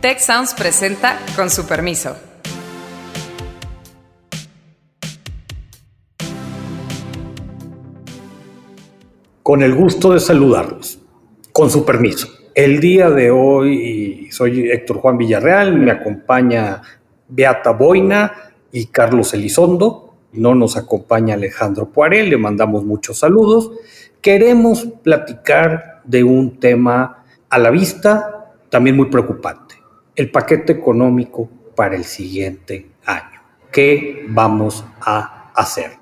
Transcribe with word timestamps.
Tech 0.00 0.20
Sounds 0.20 0.54
presenta 0.54 1.18
con 1.34 1.50
su 1.50 1.66
permiso. 1.66 2.16
Con 9.42 9.62
el 9.62 9.74
gusto 9.74 10.12
de 10.12 10.20
saludarlos, 10.20 11.00
con 11.52 11.68
su 11.68 11.84
permiso. 11.84 12.28
El 12.54 12.78
día 12.78 13.10
de 13.10 13.32
hoy 13.32 14.28
soy 14.30 14.70
Héctor 14.70 14.98
Juan 14.98 15.18
Villarreal, 15.18 15.76
me 15.76 15.90
acompaña 15.90 16.80
Beata 17.26 17.72
Boina 17.72 18.52
y 18.70 18.86
Carlos 18.86 19.34
Elizondo. 19.34 20.14
No 20.30 20.54
nos 20.54 20.76
acompaña 20.76 21.34
Alejandro 21.34 21.90
Poirel, 21.90 22.30
le 22.30 22.36
mandamos 22.36 22.84
muchos 22.84 23.18
saludos. 23.18 23.72
Queremos 24.20 24.86
platicar 25.02 26.02
de 26.04 26.22
un 26.22 26.60
tema 26.60 27.24
a 27.50 27.58
la 27.58 27.70
vista, 27.70 28.54
también 28.70 28.94
muy 28.94 29.06
preocupante, 29.06 29.76
el 30.18 30.32
paquete 30.32 30.72
económico 30.72 31.48
para 31.76 31.94
el 31.94 32.02
siguiente 32.02 32.90
año. 33.06 33.40
¿Qué 33.70 34.24
vamos 34.28 34.84
a 35.00 35.52
hacer? 35.54 35.92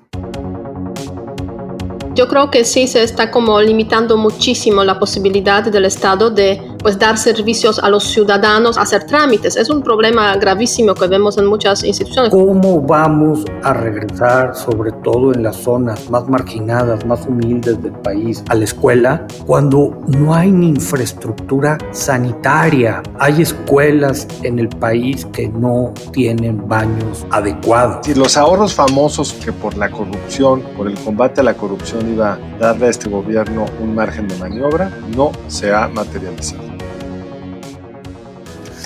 Yo 2.15 2.27
creo 2.27 2.49
que 2.49 2.65
sí 2.65 2.87
se 2.87 3.03
está 3.03 3.29
como 3.29 3.61
limitando 3.61 4.17
muchísimo 4.17 4.83
la 4.83 4.97
posibilidad 4.97 5.63
del 5.63 5.85
Estado 5.85 6.31
de 6.31 6.59
pues 6.87 6.97
dar 6.97 7.17
servicios 7.17 7.79
a 7.79 7.89
los 7.89 8.05
ciudadanos, 8.05 8.77
hacer 8.77 9.03
trámites. 9.03 9.57
Es 9.57 9.69
un 9.69 9.81
problema 9.83 10.33
gravísimo 10.37 10.93
que 10.93 11.05
vemos 11.07 11.37
en 11.37 11.45
muchas 11.45 11.83
instituciones. 11.83 12.31
¿Cómo 12.31 12.79
vamos 12.79 13.43
a 13.61 13.73
regresar, 13.73 14.55
sobre 14.55 14.93
todo 15.03 15.33
en 15.33 15.43
las 15.43 15.57
zonas 15.57 16.09
más 16.09 16.29
marginadas, 16.29 17.05
más 17.05 17.27
humildes 17.27 17.83
del 17.83 17.91
país, 17.91 18.41
a 18.47 18.55
la 18.55 18.63
escuela 18.63 19.27
cuando 19.45 20.01
no 20.07 20.33
hay 20.33 20.49
ni 20.49 20.69
infraestructura 20.69 21.77
sanitaria? 21.91 23.03
Hay 23.19 23.41
escuelas 23.41 24.25
en 24.43 24.57
el 24.57 24.69
país 24.69 25.25
que 25.33 25.49
no 25.49 25.93
tienen 26.13 26.69
baños 26.69 27.25
adecuados. 27.31 28.07
Y 28.07 28.13
los 28.13 28.37
ahorros 28.37 28.73
famosos 28.73 29.33
que 29.33 29.51
por 29.51 29.75
la 29.75 29.91
corrupción, 29.91 30.63
por 30.77 30.87
el 30.87 30.97
combate 30.99 31.41
a 31.41 31.43
la 31.43 31.55
corrupción 31.55 32.13
iba 32.13 32.35
a 32.35 32.39
darle 32.57 32.85
a 32.85 32.89
este 32.91 33.09
gobierno 33.09 33.65
un 33.81 33.93
margen 33.93 34.29
de 34.29 34.37
maniobra, 34.37 34.89
no 35.13 35.33
se 35.47 35.73
ha 35.73 35.89
materializado. 35.89 36.76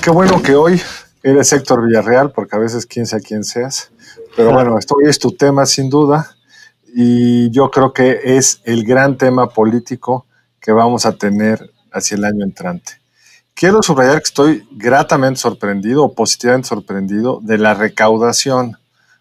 Qué 0.02 0.10
bueno 0.10 0.42
que 0.42 0.56
hoy 0.56 0.82
eres 1.22 1.54
Héctor 1.54 1.86
Villarreal, 1.86 2.32
porque 2.32 2.56
a 2.56 2.60
veces 2.60 2.88
quién 2.88 3.06
sea 3.06 3.20
quién 3.20 3.44
seas. 3.44 3.92
Pero 4.36 4.52
bueno, 4.52 4.80
esto 4.80 4.96
es 5.06 5.20
tu 5.20 5.32
tema 5.34 5.68
sin 5.68 5.92
duda. 5.92 6.36
Y 6.96 7.52
yo 7.52 7.70
creo 7.70 7.94
que 7.94 8.20
es 8.24 8.62
el 8.64 8.84
gran 8.84 9.16
tema 9.16 9.50
político 9.50 10.26
que 10.60 10.72
vamos 10.72 11.06
a 11.06 11.12
tener 11.12 11.72
hacia 11.92 12.18
el 12.18 12.26
año 12.26 12.44
entrante. 12.44 12.94
Quiero 13.54 13.84
subrayar 13.84 14.18
que 14.18 14.24
estoy 14.24 14.68
gratamente 14.72 15.40
sorprendido 15.40 16.04
o 16.04 16.16
positivamente 16.16 16.70
sorprendido 16.70 17.40
de 17.44 17.60
la 17.60 17.76
recaudación. 17.76 18.78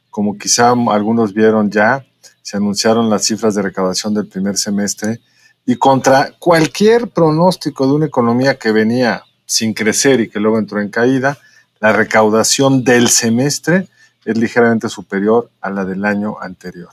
Como 0.08 0.38
quizá 0.38 0.70
algunos 0.70 1.34
vieron 1.34 1.70
ya, 1.70 2.06
se 2.40 2.56
anunciaron 2.56 3.10
las 3.10 3.26
cifras 3.26 3.54
de 3.54 3.60
recaudación 3.60 4.14
del 4.14 4.28
primer 4.28 4.56
semestre 4.56 5.20
y 5.66 5.76
contra 5.76 6.32
cualquier 6.38 7.10
pronóstico 7.10 7.86
de 7.86 7.92
una 7.92 8.06
economía 8.06 8.58
que 8.58 8.72
venía 8.72 9.24
sin 9.50 9.74
crecer 9.74 10.20
y 10.20 10.28
que 10.30 10.38
luego 10.38 10.60
entró 10.60 10.80
en 10.80 10.90
caída, 10.90 11.36
la 11.80 11.92
recaudación 11.92 12.84
del 12.84 13.08
semestre 13.08 13.88
es 14.24 14.38
ligeramente 14.38 14.88
superior 14.88 15.50
a 15.60 15.70
la 15.70 15.84
del 15.84 16.04
año 16.04 16.36
anterior. 16.40 16.90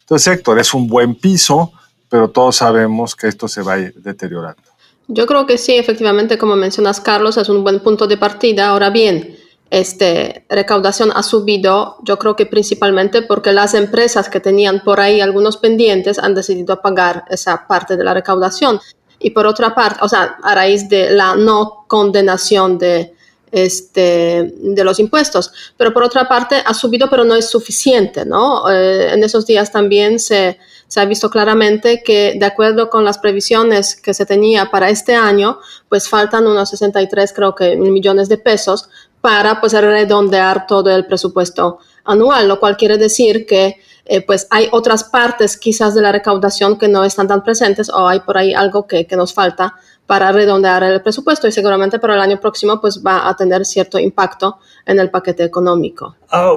Entonces, 0.00 0.34
Héctor, 0.34 0.58
es 0.58 0.74
un 0.74 0.88
buen 0.88 1.14
piso, 1.14 1.72
pero 2.08 2.28
todos 2.28 2.56
sabemos 2.56 3.14
que 3.14 3.28
esto 3.28 3.46
se 3.46 3.62
va 3.62 3.74
a 3.74 3.78
ir 3.78 3.94
deteriorando. 3.94 4.60
Yo 5.06 5.24
creo 5.24 5.46
que 5.46 5.56
sí, 5.56 5.76
efectivamente, 5.76 6.36
como 6.36 6.56
mencionas, 6.56 7.00
Carlos, 7.00 7.36
es 7.36 7.48
un 7.48 7.62
buen 7.62 7.78
punto 7.78 8.08
de 8.08 8.16
partida. 8.16 8.70
Ahora 8.70 8.90
bien, 8.90 9.36
este, 9.70 10.46
recaudación 10.48 11.12
ha 11.14 11.22
subido, 11.22 11.98
yo 12.02 12.18
creo 12.18 12.34
que 12.34 12.44
principalmente 12.46 13.22
porque 13.22 13.52
las 13.52 13.74
empresas 13.74 14.28
que 14.28 14.40
tenían 14.40 14.82
por 14.82 14.98
ahí 14.98 15.20
algunos 15.20 15.58
pendientes 15.58 16.18
han 16.18 16.34
decidido 16.34 16.80
pagar 16.82 17.24
esa 17.30 17.68
parte 17.68 17.96
de 17.96 18.02
la 18.02 18.14
recaudación 18.14 18.80
y 19.20 19.30
por 19.30 19.46
otra 19.46 19.74
parte, 19.74 20.00
o 20.02 20.08
sea, 20.08 20.38
a 20.42 20.54
raíz 20.54 20.88
de 20.88 21.10
la 21.10 21.36
no 21.36 21.84
condenación 21.86 22.78
de, 22.78 23.14
este, 23.52 24.52
de 24.56 24.84
los 24.84 24.98
impuestos. 24.98 25.52
Pero 25.76 25.92
por 25.92 26.02
otra 26.02 26.28
parte, 26.28 26.62
ha 26.64 26.74
subido, 26.74 27.08
pero 27.10 27.24
no 27.24 27.34
es 27.34 27.50
suficiente, 27.50 28.24
¿no? 28.24 28.70
Eh, 28.70 29.12
en 29.12 29.22
esos 29.22 29.46
días 29.46 29.70
también 29.70 30.18
se, 30.18 30.58
se, 30.88 31.00
ha 31.00 31.04
visto 31.04 31.30
claramente 31.30 32.02
que, 32.02 32.34
de 32.38 32.46
acuerdo 32.46 32.88
con 32.90 33.04
las 33.04 33.18
previsiones 33.18 33.94
que 33.96 34.14
se 34.14 34.26
tenía 34.26 34.70
para 34.70 34.88
este 34.88 35.14
año, 35.14 35.58
pues 35.88 36.08
faltan 36.08 36.46
unos 36.46 36.70
63, 36.70 37.32
creo 37.34 37.54
que, 37.54 37.76
mil 37.76 37.92
millones 37.92 38.28
de 38.28 38.38
pesos 38.38 38.88
para, 39.20 39.60
pues, 39.60 39.72
redondear 39.72 40.66
todo 40.66 40.94
el 40.94 41.06
presupuesto 41.06 41.78
anual, 42.04 42.48
lo 42.48 42.58
cual 42.58 42.76
quiere 42.76 42.96
decir 42.96 43.46
que 43.46 43.80
eh, 44.12 44.22
pues 44.22 44.48
hay 44.50 44.66
otras 44.72 45.04
partes 45.04 45.56
quizás 45.56 45.94
de 45.94 46.02
la 46.02 46.10
recaudación 46.10 46.76
que 46.76 46.88
no 46.88 47.04
están 47.04 47.28
tan 47.28 47.44
presentes 47.44 47.88
o 47.88 48.08
hay 48.08 48.18
por 48.18 48.36
ahí 48.36 48.52
algo 48.52 48.84
que, 48.84 49.06
nos 49.12 49.32
falta 49.32 49.76
para 50.04 50.32
redondear 50.32 50.82
el 50.82 51.00
presupuesto 51.00 51.46
y 51.46 51.52
seguramente 51.52 52.00
para 52.00 52.14
el 52.14 52.20
año 52.20 52.40
próximo 52.40 52.80
pues 52.80 53.00
va 53.06 53.28
a 53.28 53.36
tener 53.36 53.64
cierto 53.64 54.00
impacto 54.00 54.58
en 54.84 54.98
el 54.98 55.10
paquete 55.10 55.44
económico. 55.44 56.16
Ah, 56.28 56.52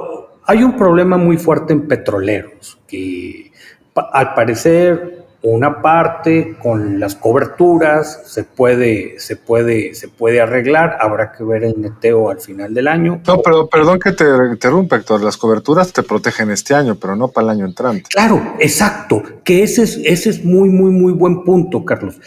hay 0.46 0.64
un 0.64 0.76
problema 0.76 1.16
muy 1.16 1.36
fuerte 1.36 1.72
en 1.72 1.86
petroleros 1.86 2.76
que 2.88 3.52
al 3.94 4.34
parecer 4.34 5.23
una 5.44 5.82
parte 5.82 6.56
con 6.58 6.98
las 6.98 7.14
coberturas 7.14 8.22
se 8.24 8.44
puede, 8.44 9.20
se 9.20 9.36
puede, 9.36 9.94
se 9.94 10.08
puede 10.08 10.40
arreglar. 10.40 10.96
Habrá 11.00 11.32
que 11.32 11.44
ver 11.44 11.64
el 11.64 11.80
neteo 11.80 12.30
al 12.30 12.40
final 12.40 12.72
del 12.72 12.88
año. 12.88 13.20
No, 13.26 13.42
pero 13.42 13.68
perdón 13.68 13.98
que 13.98 14.12
te 14.12 14.24
interrumpa, 14.50 14.96
Héctor. 14.96 15.22
Las 15.22 15.36
coberturas 15.36 15.92
te 15.92 16.02
protegen 16.02 16.50
este 16.50 16.74
año, 16.74 16.94
pero 16.94 17.14
no 17.14 17.28
para 17.28 17.44
el 17.44 17.50
año 17.50 17.66
entrante. 17.66 18.04
Claro, 18.08 18.54
exacto. 18.58 19.22
Que 19.44 19.62
ese 19.62 19.82
es, 19.82 20.00
ese 20.04 20.30
es 20.30 20.44
muy, 20.44 20.70
muy, 20.70 20.90
muy 20.90 21.12
buen 21.12 21.44
punto, 21.44 21.84
Carlos. 21.84 22.18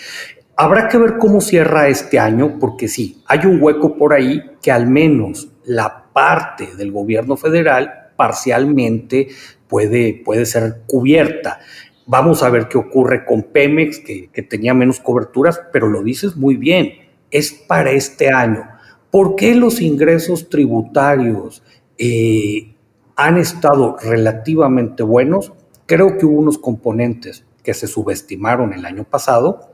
Habrá 0.55 0.87
que 0.87 0.99
ver 0.99 1.17
cómo 1.17 1.41
cierra 1.41 1.87
este 1.87 2.19
año, 2.19 2.59
porque 2.59 2.87
sí, 2.87 3.23
hay 3.25 3.47
un 3.47 3.61
hueco 3.61 3.97
por 3.97 4.13
ahí 4.13 4.43
que 4.61 4.71
al 4.71 4.87
menos 4.87 5.49
la 5.65 6.05
parte 6.13 6.75
del 6.75 6.91
gobierno 6.91 7.35
federal 7.35 8.11
parcialmente 8.15 9.29
puede, 9.67 10.21
puede 10.23 10.45
ser 10.45 10.81
cubierta. 10.85 11.59
Vamos 12.09 12.41
a 12.41 12.49
ver 12.49 12.69
qué 12.69 12.77
ocurre 12.77 13.25
con 13.25 13.43
Pemex, 13.43 13.99
que, 13.99 14.29
tenía 14.49 14.73
menos 14.73 15.01
coberturas, 15.01 15.59
pero 15.73 15.89
lo 15.89 16.01
dices 16.01 16.37
muy 16.37 16.55
bien, 16.55 16.93
es 17.29 17.51
para 17.51 17.91
este 17.91 18.29
año. 18.29 18.63
¿Por 19.11 19.35
qué 19.35 19.53
los 19.55 19.81
ingresos 19.81 20.47
tributarios 20.47 21.61
eh, 21.97 22.73
han 23.17 23.37
estado 23.37 23.97
relativamente 24.01 25.03
buenos? 25.03 25.51
Creo 25.85 26.17
que 26.17 26.25
hubo 26.25 26.39
unos 26.39 26.57
componentes 26.57 27.45
que 27.61 27.73
se 27.73 27.87
subestimaron 27.87 28.71
el 28.71 28.85
año 28.85 29.03
pasado 29.03 29.73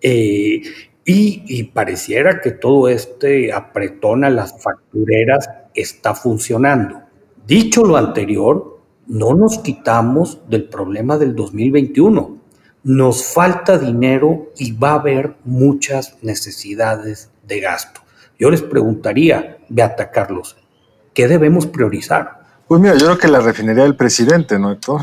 eh, 0.00 0.62
y, 1.04 1.42
y, 1.48 1.64
pareciera 1.64 2.40
que 2.40 2.52
todo 2.52 2.88
este 2.88 3.52
apretón 3.52 4.22
a 4.22 4.30
las 4.30 4.62
factureras 4.62 5.50
está 5.74 6.14
funcionando. 6.14 7.02
Dicho 7.44 7.84
lo 7.84 7.96
anterior, 7.96 8.81
no 9.06 9.34
nos 9.34 9.58
quitamos 9.58 10.38
del 10.48 10.64
problema 10.64 11.18
del 11.18 11.34
2021. 11.34 12.38
Nos 12.84 13.24
falta 13.24 13.78
dinero 13.78 14.52
y 14.56 14.72
va 14.72 14.92
a 14.92 15.00
haber 15.00 15.36
muchas 15.44 16.16
necesidades 16.22 17.30
de 17.46 17.60
gasto. 17.60 18.00
Yo 18.38 18.50
les 18.50 18.62
preguntaría, 18.62 19.58
Beata 19.68 20.10
Carlos, 20.10 20.56
¿qué 21.14 21.28
debemos 21.28 21.66
priorizar? 21.66 22.42
Pues 22.66 22.80
mira, 22.80 22.94
yo 22.94 23.06
creo 23.06 23.18
que 23.18 23.28
la 23.28 23.40
refinería 23.40 23.84
del 23.84 23.96
presidente, 23.96 24.58
¿no, 24.58 24.72
Héctor? 24.72 25.02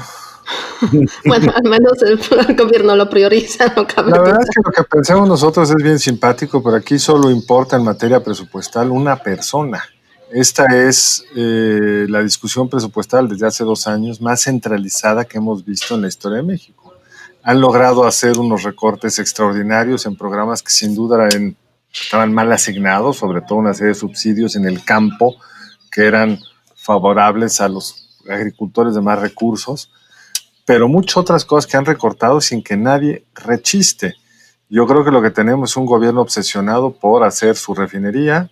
bueno, 1.26 1.54
al 1.56 1.70
menos 1.70 1.94
el, 2.02 2.56
gobierno 2.56 2.96
lo 2.96 3.10
prioriza. 3.10 3.74
No 3.76 3.86
la 3.96 4.20
verdad 4.20 4.42
es 4.42 4.50
que 4.50 4.62
lo 4.64 4.72
que 4.72 4.84
pensamos 4.84 5.28
nosotros 5.28 5.70
es 5.70 5.76
bien 5.76 6.00
simpático, 6.00 6.64
pero 6.64 6.78
aquí 6.78 6.98
solo 6.98 7.30
importa 7.30 7.76
en 7.78 7.84
materia 7.84 8.24
presupuestal 8.24 8.92
una 8.92 9.18
persona. 9.18 9.84
Esta 10.32 10.66
es 10.66 11.26
eh, 11.36 12.06
la 12.08 12.22
discusión 12.22 12.70
presupuestal 12.70 13.28
desde 13.28 13.48
hace 13.48 13.64
dos 13.64 13.88
años 13.88 14.22
más 14.22 14.42
centralizada 14.44 15.26
que 15.26 15.40
hemos 15.40 15.66
visto 15.66 15.96
en 15.96 16.02
la 16.02 16.08
historia 16.08 16.38
de 16.38 16.44
México. 16.44 16.94
Han 17.42 17.60
logrado 17.60 18.06
hacer 18.06 18.38
unos 18.38 18.62
recortes 18.62 19.18
extraordinarios 19.18 20.06
en 20.06 20.16
programas 20.16 20.62
que 20.62 20.70
sin 20.70 20.94
duda 20.94 21.28
estaban 21.92 22.32
mal 22.32 22.52
asignados, 22.52 23.18
sobre 23.18 23.42
todo 23.42 23.58
una 23.58 23.74
serie 23.74 23.90
de 23.90 24.00
subsidios 24.00 24.56
en 24.56 24.66
el 24.66 24.84
campo 24.84 25.36
que 25.92 26.06
eran 26.06 26.38
favorables 26.76 27.60
a 27.60 27.68
los 27.68 28.20
agricultores 28.30 28.94
de 28.94 29.02
más 29.02 29.20
recursos, 29.20 29.92
pero 30.64 30.88
muchas 30.88 31.18
otras 31.18 31.44
cosas 31.44 31.66
que 31.66 31.78
han 31.78 31.86
recortado 31.86 32.40
sin 32.40 32.62
que 32.62 32.78
nadie 32.78 33.26
rechiste. 33.34 34.14
Yo 34.70 34.86
creo 34.86 35.04
que 35.04 35.10
lo 35.10 35.24
que 35.24 35.32
tenemos 35.32 35.72
es 35.72 35.78
un 35.78 35.88
gobierno 35.88 36.22
obsesionado 36.22 36.92
por 36.92 37.24
hacer 37.24 37.56
su 37.56 37.74
refinería, 37.74 38.52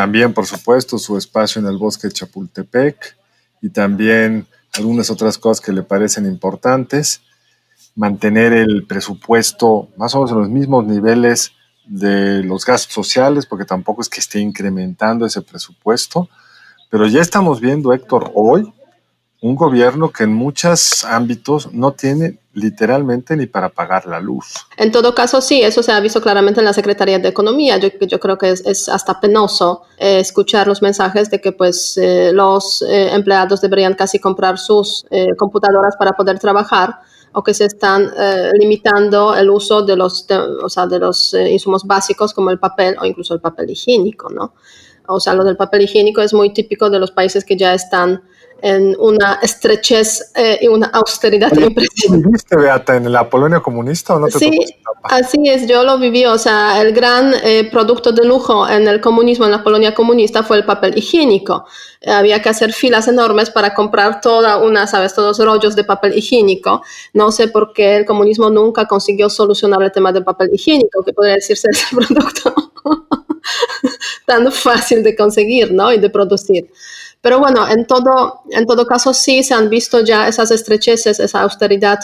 también, 0.00 0.32
por 0.32 0.46
supuesto, 0.46 0.96
su 0.96 1.18
espacio 1.18 1.60
en 1.60 1.68
el 1.68 1.76
bosque 1.76 2.08
de 2.08 2.14
Chapultepec 2.14 3.18
y 3.60 3.68
también 3.68 4.46
algunas 4.72 5.10
otras 5.10 5.36
cosas 5.36 5.62
que 5.62 5.72
le 5.72 5.82
parecen 5.82 6.24
importantes. 6.24 7.20
Mantener 7.94 8.54
el 8.54 8.86
presupuesto 8.86 9.90
más 9.98 10.14
o 10.14 10.20
menos 10.20 10.30
en 10.30 10.38
los 10.38 10.48
mismos 10.48 10.86
niveles 10.86 11.52
de 11.84 12.42
los 12.42 12.64
gastos 12.64 12.94
sociales, 12.94 13.44
porque 13.44 13.66
tampoco 13.66 14.00
es 14.00 14.08
que 14.08 14.20
esté 14.20 14.40
incrementando 14.40 15.26
ese 15.26 15.42
presupuesto, 15.42 16.30
pero 16.88 17.06
ya 17.06 17.20
estamos 17.20 17.60
viendo, 17.60 17.92
Héctor, 17.92 18.32
hoy 18.34 18.72
un 19.42 19.54
gobierno 19.54 20.10
que 20.10 20.24
en 20.24 20.32
muchos 20.32 21.04
ámbitos 21.04 21.74
no 21.74 21.92
tiene 21.92 22.38
literalmente 22.52 23.36
ni 23.36 23.46
para 23.46 23.68
pagar 23.68 24.06
la 24.06 24.20
luz. 24.20 24.54
En 24.76 24.90
todo 24.90 25.14
caso, 25.14 25.40
sí, 25.40 25.62
eso 25.62 25.82
se 25.82 25.92
ha 25.92 26.00
visto 26.00 26.20
claramente 26.20 26.60
en 26.60 26.66
la 26.66 26.72
Secretaría 26.72 27.18
de 27.18 27.28
Economía. 27.28 27.76
Yo, 27.78 27.88
yo 28.00 28.18
creo 28.18 28.36
que 28.38 28.50
es, 28.50 28.88
hasta 28.88 29.20
penoso 29.20 29.82
eh, 29.98 30.18
escuchar 30.18 30.66
los 30.66 30.82
mensajes 30.82 31.30
de 31.30 31.40
que 31.40 31.52
pues, 31.52 31.96
eh, 31.96 32.32
los 32.32 32.82
eh, 32.82 33.12
empleados 33.12 33.60
deberían 33.60 33.94
casi 33.94 34.18
comprar 34.18 34.58
sus 34.58 35.06
computadoras 35.38 35.96
para 35.96 36.12
poder 36.12 36.38
trabajar 36.38 37.00
o 37.32 37.44
que 37.44 37.54
se 37.54 37.64
están 37.64 38.10
limitando 38.54 39.36
el 39.36 39.50
uso 39.50 39.82
de 39.82 39.96
los, 39.96 40.26
o 40.62 40.68
sea, 40.68 40.86
de 40.86 40.98
los 40.98 41.34
insumos 41.34 41.84
básicos 41.84 42.34
como 42.34 42.50
el 42.50 42.58
papel 42.58 42.96
o 43.00 43.06
incluso 43.06 43.34
el 43.34 43.40
papel 43.40 43.70
higiénico, 43.70 44.28
¿no? 44.30 44.54
O 45.06 45.20
sea, 45.20 45.34
lo 45.34 45.44
del 45.44 45.56
papel 45.56 45.82
higiénico 45.82 46.20
es 46.22 46.34
muy 46.34 46.52
típico 46.52 46.90
de 46.90 46.98
los 46.98 47.10
países 47.10 47.44
que 47.44 47.56
ya 47.56 47.74
están 47.74 48.22
en 48.62 48.96
una 48.98 49.38
estrechez 49.42 50.32
eh, 50.34 50.58
y 50.62 50.68
una 50.68 50.86
austeridad 50.88 51.52
impresionante. 51.52 52.26
¿Viviste, 52.26 52.56
Beata, 52.56 52.96
en 52.96 53.10
la 53.12 53.28
Polonia 53.28 53.60
comunista 53.60 54.14
o 54.14 54.20
no 54.20 54.26
te 54.26 54.38
Sí, 54.38 54.50
así 55.04 55.48
es, 55.48 55.66
yo 55.66 55.84
lo 55.84 55.98
viví, 55.98 56.24
o 56.26 56.38
sea, 56.38 56.80
el 56.80 56.92
gran 56.92 57.34
eh, 57.42 57.68
producto 57.70 58.12
de 58.12 58.24
lujo 58.24 58.68
en 58.68 58.88
el 58.88 59.00
comunismo, 59.00 59.44
en 59.44 59.52
la 59.52 59.62
Polonia 59.62 59.94
comunista, 59.94 60.42
fue 60.42 60.58
el 60.58 60.64
papel 60.64 60.96
higiénico. 60.96 61.66
había 62.06 62.40
que 62.40 62.48
hacer 62.48 62.72
filas 62.72 63.08
enormes 63.08 63.50
para 63.50 63.74
comprar 63.74 64.20
toda 64.20 64.58
una, 64.58 64.86
sabes, 64.86 65.14
todos 65.14 65.38
los 65.38 65.46
rollos 65.46 65.76
de 65.76 65.84
papel 65.84 66.16
higiénico. 66.16 66.82
No 67.12 67.30
sé 67.32 67.48
por 67.48 67.72
qué 67.72 67.96
el 67.96 68.04
comunismo 68.04 68.50
nunca 68.50 68.86
consiguió 68.86 69.28
solucionar 69.28 69.82
el 69.82 69.92
tema 69.92 70.12
del 70.12 70.24
papel 70.24 70.50
higiénico, 70.52 71.02
que 71.02 71.12
podría 71.12 71.34
decirse 71.34 71.68
ese 71.70 71.86
producto 71.94 72.54
tan 74.26 74.50
fácil 74.52 75.02
de 75.02 75.16
conseguir, 75.16 75.72
¿no? 75.72 75.92
Y 75.92 75.98
de 75.98 76.10
producir. 76.10 76.70
Pero 77.20 77.38
bueno, 77.38 77.68
en 77.68 77.86
todo, 77.86 78.40
en 78.50 78.66
todo 78.66 78.86
caso 78.86 79.12
sí 79.12 79.42
se 79.42 79.54
han 79.54 79.68
visto 79.68 80.00
ya 80.00 80.28
esas 80.28 80.50
estrecheces, 80.50 81.20
esa 81.20 81.42
austeridad 81.42 81.98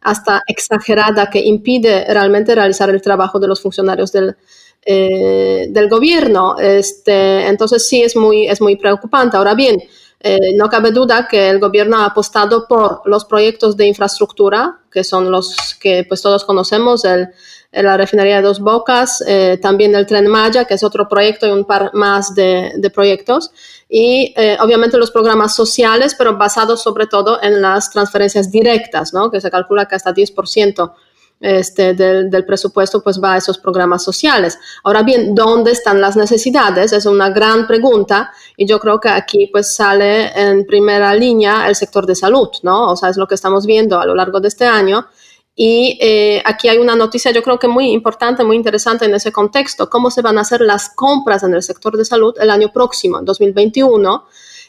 hasta 0.00 0.42
exagerada 0.46 1.30
que 1.30 1.40
impide 1.40 2.06
realmente 2.12 2.54
realizar 2.54 2.90
el 2.90 3.02
trabajo 3.02 3.38
de 3.38 3.48
los 3.48 3.60
funcionarios 3.60 4.10
del, 4.12 4.36
eh, 4.84 5.68
del 5.70 5.88
gobierno. 5.88 6.56
Este, 6.58 7.46
entonces 7.46 7.86
sí 7.86 8.02
es 8.02 8.16
muy, 8.16 8.48
es 8.48 8.60
muy 8.60 8.76
preocupante. 8.76 9.36
Ahora 9.36 9.54
bien, 9.54 9.80
eh, 10.20 10.54
no 10.56 10.68
cabe 10.68 10.90
duda 10.90 11.28
que 11.28 11.50
el 11.50 11.58
gobierno 11.58 11.98
ha 11.98 12.06
apostado 12.06 12.66
por 12.66 13.02
los 13.04 13.24
proyectos 13.24 13.76
de 13.76 13.86
infraestructura, 13.86 14.80
que 14.90 15.04
son 15.04 15.30
los 15.30 15.76
que 15.80 16.04
pues 16.08 16.22
todos 16.22 16.44
conocemos, 16.44 17.04
el, 17.04 17.28
la 17.72 17.96
refinería 17.96 18.36
de 18.36 18.42
Dos 18.42 18.60
Bocas, 18.60 19.24
eh, 19.26 19.58
también 19.60 19.94
el 19.94 20.06
Tren 20.06 20.26
Maya, 20.26 20.66
que 20.66 20.74
es 20.74 20.84
otro 20.84 21.08
proyecto 21.08 21.46
y 21.46 21.50
un 21.50 21.64
par 21.64 21.90
más 21.94 22.34
de, 22.34 22.90
proyectos, 22.94 23.50
y 23.88 24.34
eh, 24.36 24.58
obviamente 24.60 24.98
los 24.98 25.10
programas 25.10 25.54
sociales, 25.56 26.14
pero 26.16 26.36
basados 26.36 26.82
sobre 26.82 27.06
todo 27.06 27.42
en 27.42 27.62
las 27.62 27.90
transferencias 27.90 28.50
directas, 28.50 29.14
¿no? 29.14 29.30
que 29.30 29.40
se 29.40 29.50
calcula 29.50 29.86
que 29.86 29.94
hasta 29.94 30.12
10% 30.12 30.92
este, 31.40 31.94
del, 31.94 32.30
del, 32.30 32.44
presupuesto 32.44 33.02
pues 33.02 33.20
va 33.20 33.32
a 33.32 33.36
esos 33.38 33.58
programas 33.58 34.04
sociales. 34.04 34.58
Ahora 34.84 35.02
bien, 35.02 35.34
¿dónde 35.34 35.72
están 35.72 36.00
las 36.00 36.14
necesidades? 36.14 36.92
Es 36.92 37.04
una 37.06 37.30
gran 37.30 37.66
pregunta 37.66 38.32
y 38.56 38.66
yo 38.66 38.78
creo 38.78 39.00
que 39.00 39.08
aquí 39.08 39.48
pues 39.50 39.74
sale 39.74 40.30
en 40.40 40.64
primera 40.66 41.12
línea 41.14 41.68
el 41.68 41.74
sector 41.74 42.06
de 42.06 42.14
salud, 42.14 42.48
¿no? 42.62 42.92
O 42.92 42.96
sea, 42.96 43.08
es 43.08 43.16
lo 43.16 43.26
que 43.26 43.34
estamos 43.34 43.66
viendo 43.66 43.98
a 43.98 44.06
lo 44.06 44.14
largo 44.14 44.40
de 44.40 44.48
este 44.48 44.66
año 44.66 45.08
y 45.54 45.98
eh, 46.00 46.42
aquí 46.46 46.68
hay 46.68 46.78
una 46.78 46.96
noticia, 46.96 47.30
yo 47.30 47.42
creo 47.42 47.58
que 47.58 47.68
muy 47.68 47.90
importante, 47.90 48.42
muy 48.42 48.56
interesante 48.56 49.04
en 49.04 49.14
ese 49.14 49.32
contexto, 49.32 49.90
cómo 49.90 50.10
se 50.10 50.22
van 50.22 50.38
a 50.38 50.42
hacer 50.42 50.62
las 50.62 50.88
compras 50.88 51.42
en 51.42 51.52
el 51.52 51.62
sector 51.62 51.96
de 51.96 52.04
salud 52.06 52.34
el 52.40 52.50
año 52.50 52.72
próximo, 52.72 53.18
en 53.18 53.24
2021. 53.26 54.24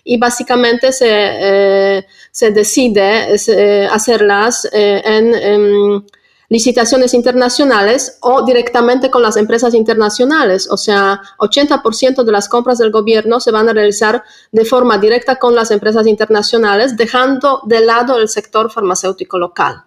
Y 0.05 0.17
básicamente 0.17 0.91
se, 0.91 1.07
eh, 1.09 2.05
se 2.29 2.51
decide 2.51 3.33
eh, 3.47 3.87
hacerlas 3.89 4.67
en, 4.73 5.33
en, 5.33 6.05
licitaciones 6.49 7.13
internacionales 7.13 8.17
o 8.19 8.43
directamente 8.45 9.09
con 9.09 9.23
las 9.23 9.37
empresas 9.37 9.73
internacionales. 9.73 10.67
O 10.69 10.75
sea, 10.75 11.21
80% 11.39 12.23
de 12.23 12.31
las 12.31 12.49
compras 12.49 12.77
del 12.77 12.91
gobierno 12.91 13.39
se 13.39 13.49
van 13.51 13.69
a 13.69 13.73
realizar 13.73 14.23
de 14.51 14.65
forma 14.65 14.97
directa 14.97 15.37
con 15.37 15.55
las 15.55 15.71
empresas 15.71 16.05
internacionales, 16.05 16.97
dejando 16.97 17.61
de 17.65 17.79
lado 17.79 18.19
el 18.19 18.27
sector 18.27 18.69
farmacéutico 18.69 19.39
local. 19.39 19.85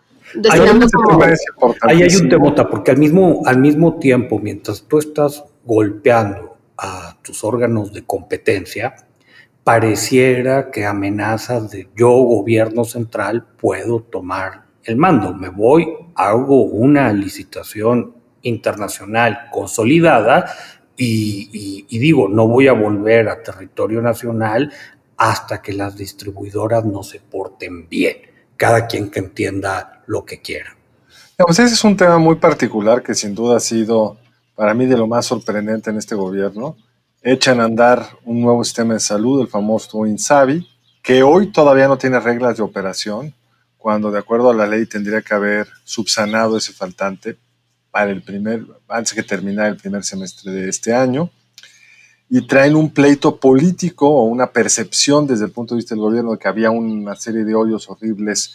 Ahí 1.82 2.02
hay 2.02 2.16
un 2.16 2.28
temota, 2.28 2.68
porque 2.68 2.90
al 2.90 2.98
mismo, 2.98 3.42
al 3.44 3.58
mismo 3.58 3.98
tiempo, 3.98 4.38
mientras 4.38 4.82
tú 4.82 4.98
estás 4.98 5.44
golpeando 5.64 6.56
a 6.76 7.16
tus 7.22 7.44
órganos 7.44 7.92
de 7.92 8.04
competencia, 8.04 8.94
pareciera 9.64 10.70
que 10.70 10.86
amenazas 10.86 11.70
de 11.70 11.88
yo, 11.96 12.10
gobierno 12.10 12.84
central, 12.84 13.46
puedo 13.56 14.00
tomar 14.00 14.66
el 14.84 14.96
mando. 14.96 15.34
Me 15.34 15.48
voy, 15.48 15.88
hago 16.14 16.62
una 16.62 17.12
licitación 17.12 18.14
internacional 18.42 19.48
consolidada 19.50 20.46
y, 20.96 21.84
y, 21.88 21.98
digo, 21.98 22.28
no 22.28 22.46
voy 22.46 22.68
a 22.68 22.72
volver 22.72 23.28
a 23.28 23.42
territorio 23.42 24.00
nacional 24.00 24.72
hasta 25.16 25.60
que 25.60 25.72
las 25.72 25.96
distribuidoras 25.96 26.84
no 26.84 27.02
se 27.02 27.20
porten 27.20 27.88
bien. 27.88 28.16
Cada 28.56 28.86
quien 28.86 29.10
que 29.10 29.20
entienda 29.20 30.02
lo 30.06 30.24
que 30.24 30.40
quiera. 30.40 30.76
ese 31.48 31.64
es 31.64 31.84
un 31.84 31.96
tema 31.96 32.18
muy 32.18 32.36
particular 32.36 33.02
que 33.02 33.14
sin 33.14 33.34
duda 33.34 33.56
ha 33.56 33.60
sido 33.60 34.18
para 34.54 34.74
mí 34.74 34.86
de 34.86 34.96
lo 34.96 35.06
más 35.06 35.26
sorprendente 35.26 35.90
en 35.90 35.98
este 35.98 36.14
gobierno. 36.14 36.76
Echan 37.22 37.60
a 37.60 37.64
andar 37.64 38.06
un 38.24 38.40
nuevo 38.40 38.64
sistema 38.64 38.94
de 38.94 39.00
salud, 39.00 39.42
el 39.42 39.48
famoso 39.48 40.06
INSABI, 40.06 40.66
que 41.02 41.22
hoy 41.22 41.52
todavía 41.52 41.88
no 41.88 41.98
tiene 41.98 42.18
reglas 42.20 42.56
de 42.56 42.62
operación, 42.62 43.34
cuando 43.76 44.10
de 44.10 44.18
acuerdo 44.18 44.50
a 44.50 44.54
la 44.54 44.66
ley 44.66 44.86
tendría 44.86 45.22
que 45.22 45.34
haber 45.34 45.68
subsanado 45.84 46.56
ese 46.56 46.72
faltante 46.72 47.36
para 47.90 48.10
el 48.10 48.22
primer, 48.22 48.66
antes 48.88 49.12
que 49.12 49.22
terminar 49.22 49.68
el 49.68 49.76
primer 49.76 50.04
semestre 50.04 50.52
de 50.52 50.68
este 50.68 50.94
año. 50.94 51.30
Y 52.28 52.46
traen 52.46 52.74
un 52.74 52.90
pleito 52.90 53.36
político 53.36 54.08
o 54.08 54.24
una 54.24 54.50
percepción 54.52 55.26
desde 55.26 55.44
el 55.44 55.52
punto 55.52 55.74
de 55.74 55.78
vista 55.78 55.94
del 55.94 56.02
gobierno 56.02 56.32
de 56.32 56.38
que 56.38 56.48
había 56.48 56.70
una 56.70 57.14
serie 57.14 57.44
de 57.44 57.54
hoyos 57.54 57.88
horribles 57.88 58.54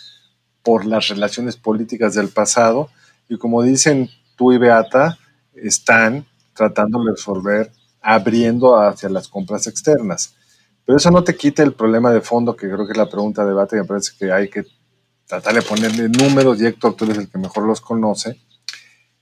por 0.62 0.86
las 0.86 1.08
relaciones 1.08 1.58
políticas 1.58 2.14
del 2.14 2.30
pasado 2.30 2.90
y 3.32 3.38
como 3.38 3.64
dicen 3.64 4.10
tú 4.36 4.52
y 4.52 4.58
Beata, 4.58 5.18
están 5.54 6.26
tratando 6.54 7.02
de 7.04 7.12
resolver 7.12 7.72
abriendo 8.02 8.78
hacia 8.78 9.08
las 9.08 9.30
compras 9.30 9.68
externas. 9.68 10.36
Pero 10.86 10.98
eso 10.98 11.12
no 11.12 11.24
te 11.24 11.36
quita 11.36 11.64
el 11.64 11.74
problema 11.74 12.12
de 12.12 12.20
fondo, 12.20 12.58
que 12.58 12.68
creo 12.68 12.86
que 12.86 12.92
es 12.92 12.98
la 12.98 13.10
pregunta 13.10 13.44
de 13.44 13.50
debate, 13.50 13.78
que 13.78 13.84
me 13.84 13.88
parece 13.88 14.12
que 14.20 14.32
hay 14.32 14.50
que 14.50 14.66
tratar 15.26 15.54
de 15.54 15.62
ponerle 15.62 16.10
números, 16.10 16.60
y 16.62 16.66
Héctor, 16.66 16.96
tú 16.96 17.06
eres 17.06 17.20
el 17.20 17.30
que 17.30 17.38
mejor 17.38 17.66
los 17.66 17.80
conoce. 17.80 18.42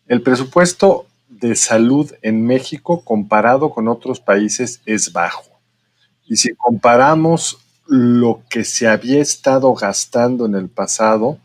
El 0.07 0.23
presupuesto 0.23 1.05
de 1.39 1.55
salud 1.55 2.11
en 2.21 2.45
México 2.45 3.03
comparado 3.03 3.71
con 3.71 3.87
otros 3.87 4.19
países 4.19 4.81
es 4.85 5.13
bajo. 5.13 5.59
Y 6.27 6.35
si 6.35 6.53
comparamos 6.53 7.57
lo 7.87 8.43
que 8.49 8.63
se 8.63 8.87
había 8.87 9.19
estado 9.19 9.73
gastando 9.73 10.45
en 10.45 10.55
el 10.55 10.69
pasado, 10.69 11.39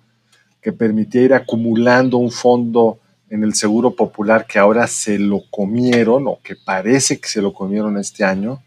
que 0.61 0.73
permitía 0.73 1.23
ir 1.23 1.35
acumulando 1.35 2.19
un 2.19 2.31
fondo 2.31 2.99
en 3.31 3.45
el 3.45 3.55
Seguro 3.55 3.95
Popular 3.95 4.47
que 4.47 4.59
ahora 4.59 4.87
se 4.87 5.19
lo 5.19 5.43
comieron 5.51 6.27
o 6.29 6.39
que 6.43 6.57
parece 6.57 7.19
que 7.19 7.29
se 7.29 7.41
lo 7.43 7.53
comieron 7.53 7.99
este 7.99 8.25
año, 8.25 8.63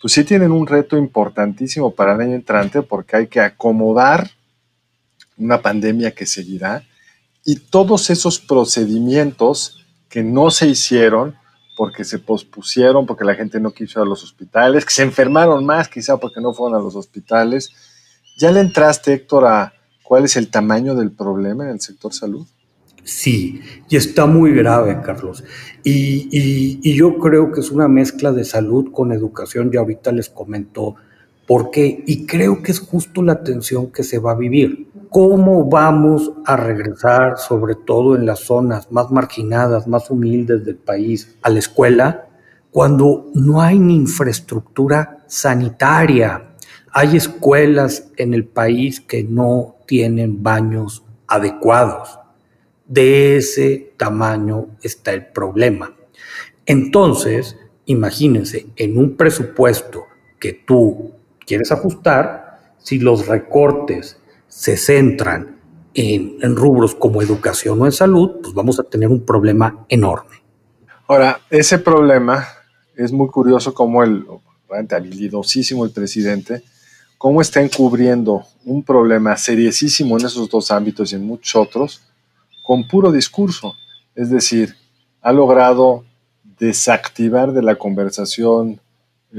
pues 0.00 0.12
sí 0.12 0.24
tienen 0.24 0.52
un 0.52 0.66
reto 0.66 0.96
importantísimo 0.98 1.94
para 1.94 2.14
el 2.14 2.20
año 2.20 2.34
entrante 2.34 2.82
porque 2.82 3.16
hay 3.16 3.26
que 3.26 3.40
acomodar 3.40 4.30
una 5.36 5.62
pandemia 5.62 6.14
que 6.14 6.26
seguirá 6.26 6.82
y 7.44 7.56
todos 7.56 8.10
esos 8.10 8.38
procedimientos 8.38 9.83
que 10.08 10.22
no 10.22 10.50
se 10.50 10.66
hicieron 10.66 11.34
porque 11.76 12.04
se 12.04 12.18
pospusieron, 12.18 13.06
porque 13.06 13.24
la 13.24 13.34
gente 13.34 13.58
no 13.60 13.72
quiso 13.72 14.00
ir 14.00 14.06
a 14.06 14.08
los 14.08 14.22
hospitales, 14.22 14.84
que 14.84 14.92
se 14.92 15.02
enfermaron 15.02 15.64
más 15.66 15.88
quizá 15.88 16.18
porque 16.18 16.40
no 16.40 16.52
fueron 16.52 16.78
a 16.78 16.82
los 16.82 16.94
hospitales. 16.94 17.70
¿Ya 18.38 18.50
le 18.52 18.60
entraste, 18.60 19.12
Héctor, 19.12 19.46
a 19.46 19.72
cuál 20.02 20.24
es 20.24 20.36
el 20.36 20.50
tamaño 20.50 20.94
del 20.94 21.10
problema 21.10 21.64
en 21.64 21.70
el 21.70 21.80
sector 21.80 22.12
salud? 22.12 22.46
Sí, 23.04 23.60
y 23.88 23.96
está 23.96 24.24
muy 24.24 24.52
grave, 24.54 25.00
Carlos. 25.04 25.44
Y, 25.82 26.28
y, 26.82 26.94
yo 26.94 27.18
creo 27.18 27.52
que 27.52 27.60
es 27.60 27.70
una 27.70 27.86
mezcla 27.86 28.32
de 28.32 28.44
salud 28.44 28.90
con 28.92 29.12
educación, 29.12 29.70
ya 29.70 29.80
ahorita 29.80 30.10
les 30.12 30.30
comento 30.30 30.94
por 31.46 31.70
qué, 31.70 32.02
y 32.06 32.26
creo 32.26 32.62
que 32.62 32.72
es 32.72 32.80
justo 32.80 33.22
la 33.22 33.42
tensión 33.42 33.92
que 33.92 34.02
se 34.02 34.18
va 34.18 34.32
a 34.32 34.36
vivir. 34.36 34.88
¿Cómo 35.10 35.68
vamos 35.68 36.32
a 36.44 36.56
regresar, 36.56 37.38
sobre 37.38 37.74
todo 37.74 38.16
en 38.16 38.26
las 38.26 38.40
zonas 38.40 38.90
más 38.90 39.10
marginadas, 39.10 39.86
más 39.86 40.10
humildes 40.10 40.64
del 40.64 40.76
país, 40.76 41.36
a 41.42 41.50
la 41.50 41.58
escuela 41.58 42.28
cuando 42.70 43.30
no 43.34 43.60
hay 43.60 43.76
infraestructura 43.76 45.24
sanitaria? 45.28 46.54
Hay 46.90 47.16
escuelas 47.16 48.10
en 48.16 48.34
el 48.34 48.46
país 48.46 49.00
que 49.00 49.22
no 49.22 49.76
tienen 49.86 50.42
baños 50.42 51.04
adecuados. 51.26 52.18
De 52.86 53.36
ese 53.36 53.94
tamaño 53.96 54.68
está 54.82 55.12
el 55.12 55.26
problema. 55.26 55.94
Entonces, 56.66 57.56
imagínense, 57.84 58.66
en 58.76 58.96
un 58.98 59.16
presupuesto 59.16 60.06
que 60.38 60.52
tú 60.52 61.12
quieres 61.46 61.72
ajustar, 61.72 62.74
si 62.78 62.98
los 62.98 63.26
recortes 63.26 64.18
se 64.48 64.76
centran 64.76 65.60
en, 65.94 66.56
rubros 66.56 66.94
como 66.94 67.22
educación 67.22 67.80
o 67.80 67.86
en 67.86 67.92
salud, 67.92 68.40
pues 68.42 68.54
vamos 68.54 68.78
a 68.80 68.84
tener 68.84 69.08
un 69.08 69.24
problema 69.24 69.86
enorme. 69.88 70.42
Ahora, 71.06 71.40
ese 71.50 71.78
problema 71.78 72.46
es 72.96 73.12
muy 73.12 73.28
curioso 73.28 73.74
como 73.74 74.02
el 74.02 74.26
habilidosísimo 74.90 75.84
el 75.84 75.92
presidente, 75.92 76.62
cómo 77.16 77.40
está 77.40 77.60
encubriendo 77.60 78.44
un 78.64 78.82
problema 78.82 79.36
seriosísimo 79.36 80.18
en 80.18 80.26
esos 80.26 80.48
dos 80.48 80.70
ámbitos 80.70 81.12
y 81.12 81.16
en 81.16 81.26
muchos 81.26 81.54
otros 81.54 82.02
con 82.62 82.88
puro 82.88 83.12
discurso. 83.12 83.74
Es 84.14 84.30
decir, 84.30 84.74
ha 85.20 85.32
logrado 85.32 86.04
desactivar 86.58 87.52
de 87.52 87.62
la 87.62 87.76
conversación 87.76 88.80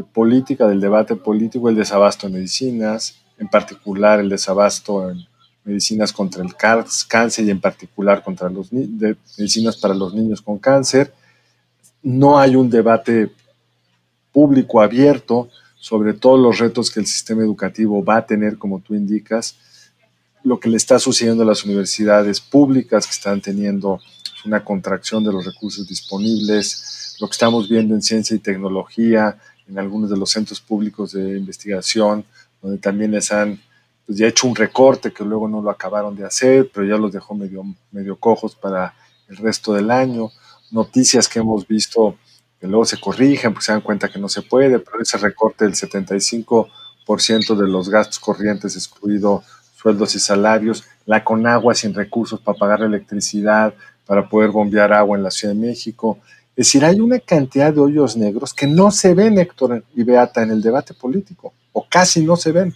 política, 0.04 0.68
del 0.68 0.82
debate 0.82 1.16
político, 1.16 1.70
el 1.70 1.76
desabasto 1.76 2.28
en 2.28 2.34
medicinas, 2.34 3.16
en 3.38 3.48
particular 3.48 4.20
el 4.20 4.30
desabasto 4.30 5.10
en 5.10 5.26
medicinas 5.64 6.14
contra 6.14 6.44
el 6.44 6.56
cáncer 6.56 7.46
y 7.46 7.50
en 7.50 7.60
particular 7.60 8.24
contra 8.24 8.50
los 8.50 8.72
medicinas 8.72 9.78
para 9.78 9.94
los 9.94 10.14
niños 10.14 10.42
con 10.42 10.60
cáncer. 10.60 11.14
No 12.04 12.38
hay 12.38 12.56
un 12.56 12.70
debate 12.70 13.32
público 14.32 14.82
abierto 14.82 15.50
sobre 15.78 16.14
todos 16.14 16.40
los 16.40 16.60
retos 16.60 16.92
que 16.92 17.00
el 17.00 17.06
sistema 17.06 17.42
educativo 17.42 18.04
va 18.04 18.18
a 18.18 18.26
tener, 18.26 18.58
como 18.58 18.80
tú 18.80 18.96
indicas, 18.96 19.56
lo 20.44 20.60
que 20.60 20.70
le 20.70 20.78
está 20.78 21.00
sucediendo 21.00 21.44
a 21.44 21.48
las 21.48 21.64
universidades 21.64 22.40
públicas 22.40 23.06
que 23.08 23.14
están 23.14 23.42
teniendo 23.42 24.00
una 24.46 24.64
contracción 24.64 25.24
de 25.24 25.32
los 25.32 25.46
recursos 25.46 25.88
disponibles, 25.88 27.16
lo 27.20 27.28
que 27.28 27.32
estamos 27.32 27.68
viendo 27.68 27.96
en 27.96 28.02
ciencia 28.02 28.36
y 28.36 28.40
tecnología, 28.40 29.40
en 29.68 29.80
algunos 29.80 30.10
de 30.10 30.18
los 30.18 30.30
centros 30.30 30.62
públicos 30.62 31.12
de 31.14 31.38
investigación, 31.38 32.26
donde 32.62 32.78
también 32.78 33.12
les 33.12 33.32
han 33.32 33.60
pues, 34.06 34.18
ya 34.18 34.28
hecho 34.28 34.48
un 34.48 34.56
recorte 34.56 35.12
que 35.12 35.24
luego 35.24 35.48
no 35.48 35.62
lo 35.62 35.70
acabaron 35.70 36.16
de 36.16 36.26
hacer, 36.26 36.70
pero 36.74 36.86
ya 36.86 36.98
los 36.98 37.12
dejó 37.12 37.34
medio, 37.36 37.64
medio 37.92 38.16
cojos 38.18 38.56
para 38.56 38.94
el 39.28 39.38
resto 39.38 39.74
del 39.74 39.92
año. 39.92 40.32
Noticias 40.72 41.28
que 41.28 41.40
hemos 41.40 41.68
visto 41.68 42.18
que 42.60 42.68
luego 42.68 42.86
se 42.86 43.00
corrigen 43.00 43.54
porque 43.54 43.66
se 43.66 43.72
dan 43.72 43.82
cuenta 43.82 44.10
que 44.10 44.20
no 44.20 44.30
se 44.30 44.42
puede, 44.42 44.80
pero 44.80 45.02
ese 45.02 45.18
recorte 45.18 45.66
del 45.66 45.74
75% 45.74 47.56
de 47.56 47.68
los 47.68 47.90
gastos 47.90 48.20
corrientes, 48.20 48.76
excluido 48.76 49.44
sueldos 49.76 50.16
y 50.16 50.20
salarios, 50.20 50.84
la 51.06 51.24
Conagua 51.24 51.76
sin 51.76 51.94
recursos 51.94 52.40
para 52.40 52.58
pagar 52.58 52.82
electricidad, 52.82 53.74
para 54.06 54.28
poder 54.28 54.50
bombear 54.50 54.94
agua 54.94 55.18
en 55.18 55.24
la 55.24 55.32
Ciudad 55.32 55.54
de 55.54 55.60
México. 55.60 56.20
Es 56.56 56.68
decir, 56.68 56.86
hay 56.86 57.02
una 57.02 57.20
cantidad 57.20 57.74
de 57.74 57.82
hoyos 57.82 58.16
negros 58.16 58.54
que 58.54 58.66
no 58.66 58.90
se 58.90 59.14
ven, 59.14 59.38
Héctor 59.38 59.84
y 59.94 60.04
Beata, 60.04 60.42
en 60.42 60.52
el 60.52 60.62
debate 60.62 60.94
político, 60.94 61.54
o 61.74 61.86
casi 61.90 62.24
no 62.24 62.38
se 62.38 62.54
ven. 62.54 62.74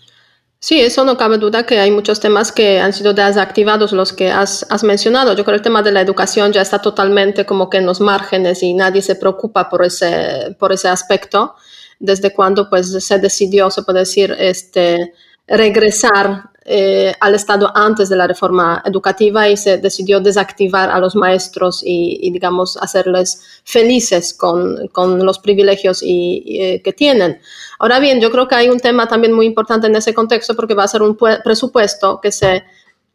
Sí, 0.62 0.82
eso 0.82 1.06
no 1.06 1.16
cabe 1.16 1.38
duda 1.38 1.66
que 1.66 1.80
hay 1.80 1.90
muchos 1.90 2.20
temas 2.20 2.52
que 2.52 2.82
han 2.82 2.92
sido 2.92 3.14
desactivados, 3.14 3.94
los 3.94 4.12
que 4.12 4.30
has, 4.30 4.66
mencionado. 4.84 5.34
Yo 5.34 5.46
creo 5.46 5.54
que 5.54 5.60
el 5.60 5.62
tema 5.62 5.82
de 5.82 5.94
la 5.94 6.02
educación 6.02 6.52
ya 6.52 6.62
está 6.62 6.82
totalmente 6.82 7.46
como 7.46 7.70
que 7.70 7.78
en 7.78 7.86
los 7.86 8.02
márgenes 8.02 8.62
y 8.62 8.74
nadie 8.74 9.02
se 9.02 9.16
preocupa 9.16 9.70
por 9.70 9.86
ese, 9.86 10.58
por 10.60 10.74
ese 10.74 10.90
aspecto. 10.90 11.56
Desde 12.00 12.34
cuando 12.34 12.70
pues 12.70 12.92
se 12.92 13.20
decidió, 13.20 13.72
se 13.72 13.84
puede 13.84 14.00
decir, 14.00 14.36
este, 14.38 15.14
regresar 15.50 16.50
eh, 16.72 17.16
al 17.20 17.34
Estado 17.34 17.72
antes 17.76 18.10
de 18.10 18.16
la 18.16 18.28
reforma 18.28 18.84
educativa 18.86 19.50
y 19.50 19.58
se 19.58 19.80
decidió 19.80 20.20
desactivar 20.20 20.92
a 20.92 21.00
los 21.00 21.16
maestros 21.16 21.82
y, 21.84 22.30
digamos, 22.32 22.78
hacerles 22.78 23.42
felices 23.64 24.36
con, 24.36 24.88
con 24.90 25.26
los 25.26 25.40
privilegios 25.40 26.04
y, 26.04 26.60
eh, 26.62 26.82
que 26.84 26.94
tienen. 26.94 27.40
Ahora 27.80 28.00
bien, 28.00 28.22
yo 28.22 28.30
creo 28.30 28.48
que 28.48 28.54
hay 28.54 28.70
un 28.70 28.80
tema 28.80 29.08
también 29.08 29.34
muy 29.34 29.48
importante 29.48 29.88
en 29.88 29.96
ese 29.96 30.14
contexto 30.14 30.56
porque 30.56 30.76
va 30.76 30.84
a 30.84 30.88
ser 30.88 31.02
un 31.02 31.18
presupuesto 31.18 32.20
que 32.22 32.32
se 32.32 32.64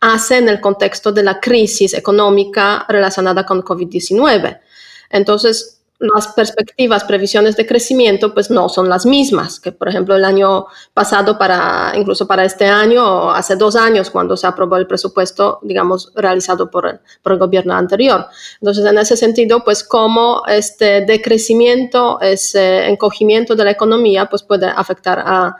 hace 0.00 0.38
en 0.38 0.48
el 0.48 0.60
contexto 0.60 1.12
de 1.12 1.22
la 1.22 1.38
crisis 1.38 1.94
económica 1.94 2.84
relacionada 2.88 3.46
con 3.46 3.62
COVID-19. 3.62 4.58
Entonces, 5.10 5.80
las 6.00 6.28
perspectivas, 6.28 7.04
previsiones 7.04 7.56
de 7.56 7.66
crecimiento, 7.66 8.34
pues 8.34 8.50
no 8.50 8.68
son 8.68 8.88
las 8.88 9.06
mismas 9.06 9.60
que, 9.60 9.72
por 9.72 9.88
ejemplo, 9.88 10.16
el 10.16 10.24
año 10.24 10.66
pasado 10.92 11.38
para, 11.38 11.92
incluso 11.96 12.26
para 12.26 12.44
este 12.44 12.66
año 12.66 13.04
o 13.04 13.30
hace 13.30 13.56
dos 13.56 13.76
años 13.76 14.10
cuando 14.10 14.36
se 14.36 14.46
aprobó 14.46 14.76
el 14.76 14.86
presupuesto, 14.86 15.60
digamos, 15.62 16.12
realizado 16.14 16.70
por 16.70 16.86
el, 16.86 17.00
por 17.22 17.32
el 17.32 17.38
gobierno 17.38 17.74
anterior. 17.74 18.26
Entonces, 18.60 18.84
en 18.84 18.98
ese 18.98 19.16
sentido, 19.16 19.62
pues 19.64 19.84
como 19.84 20.42
este 20.46 21.02
decrecimiento, 21.02 22.20
ese 22.20 22.88
encogimiento 22.88 23.54
de 23.54 23.64
la 23.64 23.70
economía, 23.70 24.26
pues 24.26 24.42
puede 24.42 24.66
afectar 24.66 25.22
a, 25.24 25.56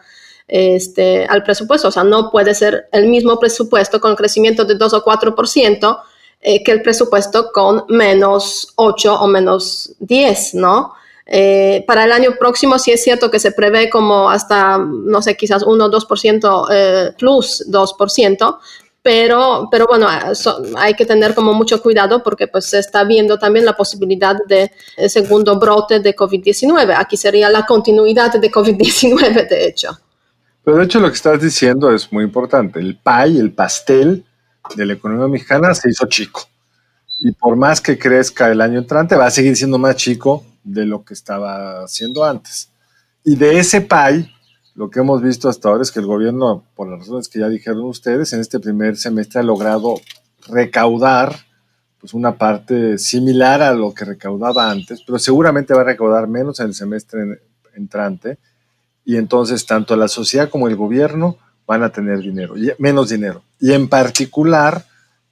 este, 0.48 1.26
al 1.26 1.42
presupuesto. 1.42 1.88
O 1.88 1.92
sea, 1.92 2.04
no 2.04 2.30
puede 2.30 2.54
ser 2.54 2.88
el 2.92 3.06
mismo 3.08 3.38
presupuesto 3.38 4.00
con 4.00 4.16
crecimiento 4.16 4.64
de 4.64 4.74
2 4.74 4.94
o 4.94 5.04
4%, 5.04 6.00
eh, 6.46 6.62
que 6.62 6.72
el 6.72 6.82
presupuesto 6.82 7.50
con 7.52 7.84
menos 7.88 8.74
8 8.76 9.14
o 9.14 9.26
menos 9.26 9.94
10, 10.00 10.56
¿no? 10.56 10.92
Eh, 11.24 11.82
para 11.86 12.04
el 12.04 12.12
año 12.12 12.32
próximo 12.38 12.78
sí 12.78 12.92
es 12.92 13.02
cierto 13.02 13.30
que 13.30 13.40
se 13.40 13.50
prevé 13.50 13.88
como 13.88 14.28
hasta, 14.28 14.76
no 14.76 15.22
sé, 15.22 15.38
quizás 15.38 15.62
1 15.62 15.82
o 15.82 15.90
2% 15.90 16.66
eh, 16.70 17.12
plus 17.16 17.64
2%, 17.66 18.58
pero, 19.00 19.68
pero 19.70 19.86
bueno, 19.86 20.06
hay 20.76 20.92
que 20.92 21.06
tener 21.06 21.34
como 21.34 21.54
mucho 21.54 21.80
cuidado 21.80 22.22
porque 22.22 22.46
pues 22.46 22.66
se 22.66 22.78
está 22.78 23.04
viendo 23.04 23.38
también 23.38 23.64
la 23.64 23.74
posibilidad 23.74 24.36
de 24.46 24.70
segundo 25.08 25.58
brote 25.58 26.00
de 26.00 26.14
COVID-19. 26.14 26.94
Aquí 26.94 27.16
sería 27.16 27.48
la 27.48 27.64
continuidad 27.64 28.34
de 28.34 28.52
COVID-19, 28.52 29.48
de 29.48 29.66
hecho. 29.66 29.98
Pero 30.62 30.76
de 30.76 30.84
hecho 30.84 31.00
lo 31.00 31.08
que 31.08 31.16
estás 31.16 31.40
diciendo 31.40 31.90
es 31.90 32.12
muy 32.12 32.24
importante. 32.24 32.80
El 32.80 32.98
pie, 32.98 33.40
el 33.40 33.54
pastel, 33.54 34.26
de 34.76 34.86
la 34.86 34.94
economía 34.94 35.28
mexicana 35.28 35.74
se 35.74 35.90
hizo 35.90 36.06
chico. 36.06 36.42
Y 37.20 37.32
por 37.32 37.56
más 37.56 37.80
que 37.80 37.98
crezca 37.98 38.50
el 38.50 38.60
año 38.60 38.78
entrante, 38.78 39.16
va 39.16 39.26
a 39.26 39.30
seguir 39.30 39.56
siendo 39.56 39.78
más 39.78 39.96
chico 39.96 40.44
de 40.62 40.84
lo 40.84 41.04
que 41.04 41.14
estaba 41.14 41.84
haciendo 41.84 42.24
antes. 42.24 42.70
Y 43.24 43.36
de 43.36 43.58
ese 43.58 43.80
PAI, 43.80 44.30
lo 44.74 44.90
que 44.90 45.00
hemos 45.00 45.22
visto 45.22 45.48
hasta 45.48 45.68
ahora 45.68 45.82
es 45.82 45.92
que 45.92 46.00
el 46.00 46.06
gobierno, 46.06 46.64
por 46.74 46.88
las 46.88 47.00
razones 47.00 47.28
que 47.28 47.38
ya 47.38 47.48
dijeron 47.48 47.84
ustedes, 47.84 48.32
en 48.32 48.40
este 48.40 48.58
primer 48.58 48.96
semestre 48.96 49.40
ha 49.40 49.44
logrado 49.44 50.00
recaudar 50.48 51.36
pues 52.00 52.12
una 52.12 52.36
parte 52.36 52.98
similar 52.98 53.62
a 53.62 53.72
lo 53.72 53.94
que 53.94 54.04
recaudaba 54.04 54.70
antes, 54.70 55.02
pero 55.06 55.18
seguramente 55.18 55.72
va 55.72 55.80
a 55.82 55.84
recaudar 55.84 56.28
menos 56.28 56.60
en 56.60 56.66
el 56.66 56.74
semestre 56.74 57.40
entrante. 57.74 58.38
Y 59.06 59.16
entonces 59.16 59.64
tanto 59.64 59.96
la 59.96 60.08
sociedad 60.08 60.50
como 60.50 60.68
el 60.68 60.76
gobierno 60.76 61.38
van 61.66 61.82
a 61.82 61.90
tener 61.90 62.20
dinero, 62.20 62.54
menos 62.78 63.08
dinero. 63.08 63.42
Y 63.58 63.72
en 63.72 63.88
particular 63.88 64.84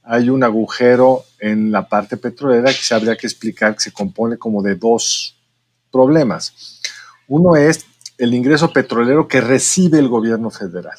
hay 0.02 0.30
un 0.30 0.42
agujero 0.42 1.24
en 1.38 1.70
la 1.70 1.88
parte 1.88 2.16
petrolera 2.16 2.70
que 2.70 2.82
se 2.82 2.94
habría 2.94 3.16
que 3.16 3.26
explicar 3.26 3.74
que 3.74 3.80
se 3.80 3.92
compone 3.92 4.36
como 4.36 4.62
de 4.62 4.74
dos 4.74 5.36
problemas. 5.90 6.80
Uno 7.28 7.56
es 7.56 7.86
el 8.18 8.34
ingreso 8.34 8.72
petrolero 8.72 9.28
que 9.28 9.40
recibe 9.40 9.98
el 9.98 10.08
gobierno 10.08 10.50
federal. 10.50 10.96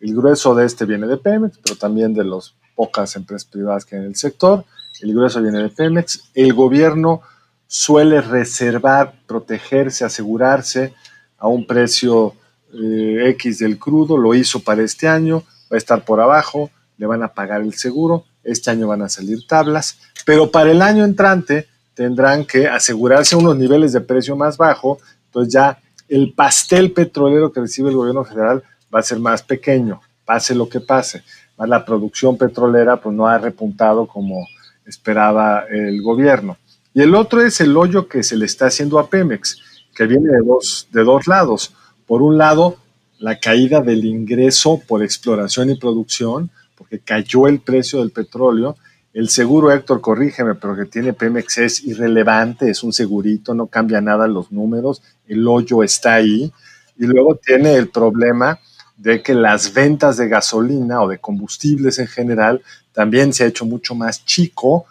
El 0.00 0.14
grueso 0.14 0.54
de 0.54 0.66
este 0.66 0.84
viene 0.84 1.06
de 1.06 1.16
Pemex, 1.16 1.58
pero 1.62 1.76
también 1.76 2.14
de 2.14 2.24
las 2.24 2.54
pocas 2.74 3.16
empresas 3.16 3.48
privadas 3.48 3.84
que 3.84 3.96
hay 3.96 4.02
en 4.02 4.08
el 4.08 4.16
sector. 4.16 4.64
El 5.00 5.14
grueso 5.14 5.40
viene 5.42 5.62
de 5.62 5.68
Pemex. 5.70 6.30
El 6.34 6.52
gobierno 6.54 7.22
suele 7.66 8.20
reservar, 8.20 9.14
protegerse, 9.26 10.04
asegurarse 10.04 10.94
a 11.38 11.48
un 11.48 11.66
precio 11.66 12.34
eh, 12.82 13.30
X 13.30 13.58
del 13.58 13.78
crudo, 13.78 14.16
lo 14.16 14.34
hizo 14.34 14.60
para 14.60 14.82
este 14.82 15.08
año, 15.08 15.42
va 15.70 15.76
a 15.76 15.78
estar 15.78 16.04
por 16.04 16.20
abajo, 16.20 16.70
le 16.98 17.06
van 17.06 17.22
a 17.22 17.28
pagar 17.28 17.62
el 17.62 17.74
seguro, 17.74 18.24
este 18.42 18.70
año 18.70 18.88
van 18.88 19.02
a 19.02 19.08
salir 19.08 19.46
tablas, 19.46 19.98
pero 20.24 20.50
para 20.50 20.70
el 20.70 20.82
año 20.82 21.04
entrante 21.04 21.68
tendrán 21.94 22.44
que 22.44 22.68
asegurarse 22.68 23.36
unos 23.36 23.56
niveles 23.56 23.92
de 23.92 24.00
precio 24.00 24.36
más 24.36 24.56
bajo, 24.56 24.98
entonces 25.26 25.52
ya 25.52 25.78
el 26.08 26.32
pastel 26.32 26.92
petrolero 26.92 27.52
que 27.52 27.60
recibe 27.60 27.90
el 27.90 27.96
gobierno 27.96 28.24
federal 28.24 28.62
va 28.94 29.00
a 29.00 29.02
ser 29.02 29.18
más 29.18 29.42
pequeño, 29.42 30.00
pase 30.24 30.54
lo 30.54 30.68
que 30.68 30.80
pase. 30.80 31.22
la 31.58 31.84
producción 31.84 32.36
petrolera 32.36 33.00
pues 33.00 33.14
no 33.14 33.26
ha 33.26 33.38
repuntado 33.38 34.06
como 34.06 34.46
esperaba 34.84 35.64
el 35.70 36.00
gobierno. 36.02 36.58
Y 36.94 37.02
el 37.02 37.14
otro 37.14 37.42
es 37.42 37.60
el 37.60 37.76
hoyo 37.76 38.08
que 38.08 38.22
se 38.22 38.36
le 38.36 38.46
está 38.46 38.66
haciendo 38.66 38.98
a 38.98 39.10
Pemex, 39.10 39.58
que 39.94 40.06
viene 40.06 40.30
de 40.30 40.42
dos, 40.44 40.88
de 40.92 41.04
dos 41.04 41.26
lados. 41.26 41.74
Por 42.06 42.22
un 42.22 42.38
lado, 42.38 42.76
la 43.18 43.38
caída 43.38 43.80
del 43.80 44.04
ingreso 44.04 44.80
por 44.86 45.02
exploración 45.02 45.70
y 45.70 45.78
producción, 45.78 46.50
porque 46.76 47.00
cayó 47.00 47.48
el 47.48 47.60
precio 47.60 48.00
del 48.00 48.10
petróleo. 48.10 48.76
El 49.12 49.28
seguro, 49.28 49.72
Héctor, 49.72 50.00
corrígeme, 50.00 50.54
pero 50.54 50.76
que 50.76 50.84
tiene 50.84 51.14
Pemex 51.14 51.58
es 51.58 51.84
irrelevante, 51.84 52.70
es 52.70 52.82
un 52.82 52.92
segurito, 52.92 53.54
no 53.54 53.66
cambia 53.66 54.00
nada 54.00 54.28
los 54.28 54.52
números, 54.52 55.02
el 55.26 55.46
hoyo 55.48 55.82
está 55.82 56.14
ahí. 56.14 56.52
Y 56.98 57.06
luego 57.06 57.36
tiene 57.36 57.74
el 57.74 57.88
problema 57.88 58.60
de 58.96 59.22
que 59.22 59.34
las 59.34 59.72
ventas 59.74 60.16
de 60.16 60.28
gasolina 60.28 61.02
o 61.02 61.08
de 61.08 61.18
combustibles 61.18 61.98
en 61.98 62.06
general 62.06 62.62
también 62.92 63.32
se 63.32 63.44
ha 63.44 63.48
hecho 63.48 63.66
mucho 63.66 63.94
más 63.94 64.24
chico 64.24 64.86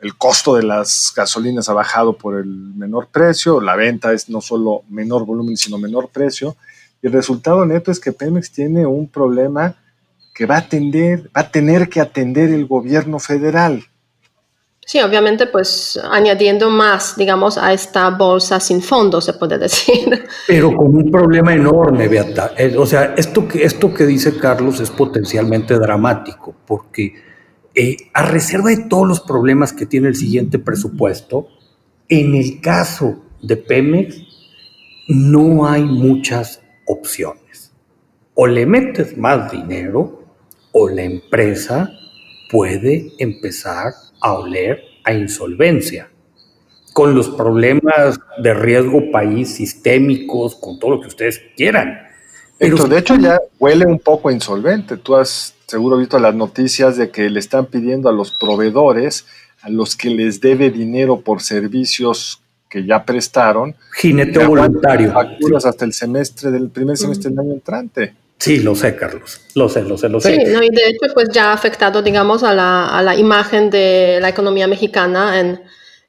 el 0.00 0.16
costo 0.16 0.54
de 0.54 0.62
las 0.62 1.12
gasolinas 1.14 1.68
ha 1.68 1.72
bajado 1.72 2.16
por 2.16 2.38
el 2.38 2.46
menor 2.46 3.08
precio, 3.10 3.60
la 3.60 3.76
venta 3.76 4.12
es 4.12 4.28
no 4.28 4.40
solo 4.40 4.82
menor 4.88 5.24
volumen, 5.24 5.56
sino 5.56 5.78
menor 5.78 6.08
precio, 6.10 6.56
y 7.02 7.06
el 7.06 7.12
resultado 7.12 7.64
neto 7.64 7.90
es 7.90 8.00
que 8.00 8.12
Pemex 8.12 8.52
tiene 8.52 8.86
un 8.86 9.08
problema 9.08 9.76
que 10.34 10.46
va 10.46 10.56
a, 10.56 10.58
atender, 10.58 11.30
va 11.36 11.42
a 11.42 11.50
tener 11.50 11.88
que 11.88 12.00
atender 12.00 12.50
el 12.50 12.66
gobierno 12.66 13.18
federal. 13.18 13.82
Sí, 14.86 15.00
obviamente, 15.02 15.46
pues 15.46 16.00
añadiendo 16.10 16.70
más, 16.70 17.16
digamos, 17.16 17.58
a 17.58 17.72
esta 17.74 18.08
bolsa 18.08 18.58
sin 18.58 18.80
fondo, 18.80 19.20
se 19.20 19.34
puede 19.34 19.58
decir. 19.58 20.26
Pero 20.46 20.74
con 20.74 20.94
un 20.96 21.10
problema 21.10 21.52
enorme, 21.52 22.08
Beata. 22.08 22.52
Eh, 22.56 22.74
o 22.74 22.86
sea, 22.86 23.14
esto 23.16 23.46
que, 23.46 23.64
esto 23.64 23.92
que 23.92 24.06
dice 24.06 24.38
Carlos 24.38 24.80
es 24.80 24.90
potencialmente 24.90 25.74
dramático, 25.74 26.54
porque 26.66 27.12
eh, 27.80 27.96
a 28.12 28.24
reserva 28.24 28.70
de 28.70 28.88
todos 28.88 29.06
los 29.06 29.20
problemas 29.20 29.72
que 29.72 29.86
tiene 29.86 30.08
el 30.08 30.16
siguiente 30.16 30.58
presupuesto, 30.58 31.46
en 32.08 32.34
el 32.34 32.60
caso 32.60 33.22
de 33.40 33.56
Pemex, 33.56 34.20
no 35.06 35.64
hay 35.64 35.84
muchas 35.84 36.60
opciones. 36.88 37.72
O 38.34 38.48
le 38.48 38.66
metes 38.66 39.16
más 39.16 39.52
dinero, 39.52 40.24
o 40.72 40.88
la 40.88 41.04
empresa 41.04 41.88
puede 42.50 43.12
empezar 43.20 43.92
a 44.20 44.32
oler 44.32 44.80
a 45.04 45.12
insolvencia, 45.12 46.10
con 46.92 47.14
los 47.14 47.28
problemas 47.28 48.18
de 48.42 48.54
riesgo 48.54 49.12
país 49.12 49.54
sistémicos, 49.54 50.56
con 50.56 50.80
todo 50.80 50.96
lo 50.96 51.00
que 51.00 51.06
ustedes 51.06 51.40
quieran. 51.56 52.07
Pero 52.58 52.84
de 52.84 52.98
hecho 52.98 53.14
ya 53.16 53.38
huele 53.58 53.86
un 53.86 53.98
poco 53.98 54.30
insolvente. 54.30 54.96
Tú 54.96 55.16
has 55.16 55.54
seguro 55.66 55.96
visto 55.96 56.18
las 56.18 56.34
noticias 56.34 56.96
de 56.96 57.10
que 57.10 57.30
le 57.30 57.40
están 57.40 57.66
pidiendo 57.66 58.08
a 58.08 58.12
los 58.12 58.32
proveedores, 58.32 59.26
a 59.62 59.70
los 59.70 59.96
que 59.96 60.10
les 60.10 60.40
debe 60.40 60.70
dinero 60.70 61.20
por 61.20 61.42
servicios 61.42 62.40
que 62.68 62.84
ya 62.84 63.04
prestaron, 63.04 63.74
jinete 63.96 64.44
voluntario. 64.44 65.12
Facturas 65.12 65.64
hasta 65.64 65.84
el 65.84 65.92
semestre 65.92 66.50
del 66.50 66.68
primer 66.68 66.96
semestre 66.96 67.30
del 67.30 67.38
año 67.38 67.52
entrante. 67.52 68.14
Sí, 68.38 68.60
lo 68.60 68.74
sé, 68.74 68.94
Carlos. 68.94 69.40
Lo 69.54 69.68
sé, 69.68 69.82
lo 69.82 69.98
sé, 69.98 70.08
lo 70.08 70.20
sé. 70.20 70.34
Sí, 70.34 70.52
no, 70.52 70.62
y 70.62 70.68
de 70.68 70.88
hecho, 70.88 71.12
pues 71.12 71.28
ya 71.30 71.50
ha 71.50 71.52
afectado, 71.52 72.02
digamos, 72.02 72.44
a 72.44 72.54
la, 72.54 72.86
a 72.86 73.02
la 73.02 73.16
imagen 73.16 73.68
de 73.68 74.18
la 74.20 74.28
economía 74.28 74.68
mexicana 74.68 75.40
en, 75.40 75.60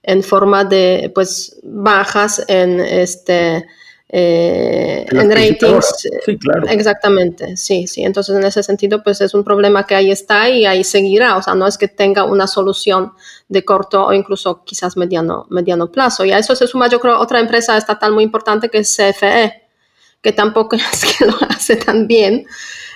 en 0.03 0.24
forma 0.24 0.63
de, 0.63 1.12
pues, 1.15 1.58
bajas 1.63 2.46
en 2.48 2.79
este. 2.82 3.65
Eh, 4.12 5.06
en 5.12 5.32
ratings. 5.32 6.10
Sí, 6.25 6.38
claro. 6.38 6.68
Exactamente, 6.68 7.56
sí, 7.56 7.86
sí. 7.86 8.04
Entonces, 8.04 8.36
en 8.36 8.44
ese 8.44 8.63
sentido, 8.63 9.04
pues 9.04 9.22
es 9.22 9.34
un 9.34 9.44
problema 9.44 9.86
que 9.86 9.96
ahí 9.96 10.10
está 10.12 10.50
y 10.50 10.66
ahí 10.66 10.84
seguirá. 10.84 11.38
O 11.38 11.42
sea, 11.44 11.54
no 11.56 11.68
es 11.68 11.78
que 11.78 11.88
tenga 11.88 12.24
una 12.24 12.48
solución 12.48 13.13
de 13.48 13.63
corto 13.63 14.08
o 14.08 14.13
incluso 14.13 14.63
quizás 14.63 14.98
mediano, 14.98 15.46
mediano 15.50 15.92
plazo. 15.92 16.25
Y 16.25 16.32
a 16.32 16.39
eso 16.39 16.56
se 16.56 16.68
suma, 16.68 16.89
yo 16.89 17.00
creo, 17.00 17.20
otra 17.20 17.39
empresa 17.39 17.78
estatal 17.78 18.12
muy 18.12 18.24
importante 18.24 18.70
que 18.70 18.80
es 18.80 18.96
CFE 18.96 19.70
que 20.22 20.32
tampoco 20.32 20.75
es 20.94 21.06
que 21.06 21.25
lo 21.25 21.36
hace 21.50 21.75
tan 21.75 22.08
bien. 22.08 22.46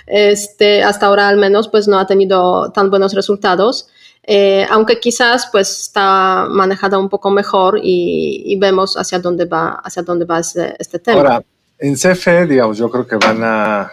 Este, 0.06 0.82
hasta 0.82 1.06
ahora 1.06 1.28
al 1.28 1.38
menos 1.38 1.68
pues 1.68 1.88
no 1.88 1.98
ha 1.98 2.06
tenido 2.06 2.70
tan 2.72 2.90
buenos 2.90 3.14
resultados. 3.14 3.88
Eh, 4.26 4.66
aunque 4.70 5.00
quizás 5.00 5.48
pues 5.52 5.80
está 5.80 6.46
manejada 6.48 6.98
un 6.98 7.10
poco 7.10 7.30
mejor 7.30 7.78
y, 7.82 8.56
vemos 8.58 8.96
hacia 8.96 9.18
dónde 9.18 9.44
va, 9.44 9.80
hacia 9.84 10.02
dónde 10.02 10.24
va 10.24 10.38
este, 10.38 10.74
este, 10.78 10.98
tema. 10.98 11.18
Ahora, 11.18 11.44
en 11.78 11.94
CFE, 11.94 12.46
digamos, 12.46 12.78
yo 12.78 12.90
creo 12.90 13.06
que 13.06 13.16
van 13.16 13.42
a, 13.42 13.90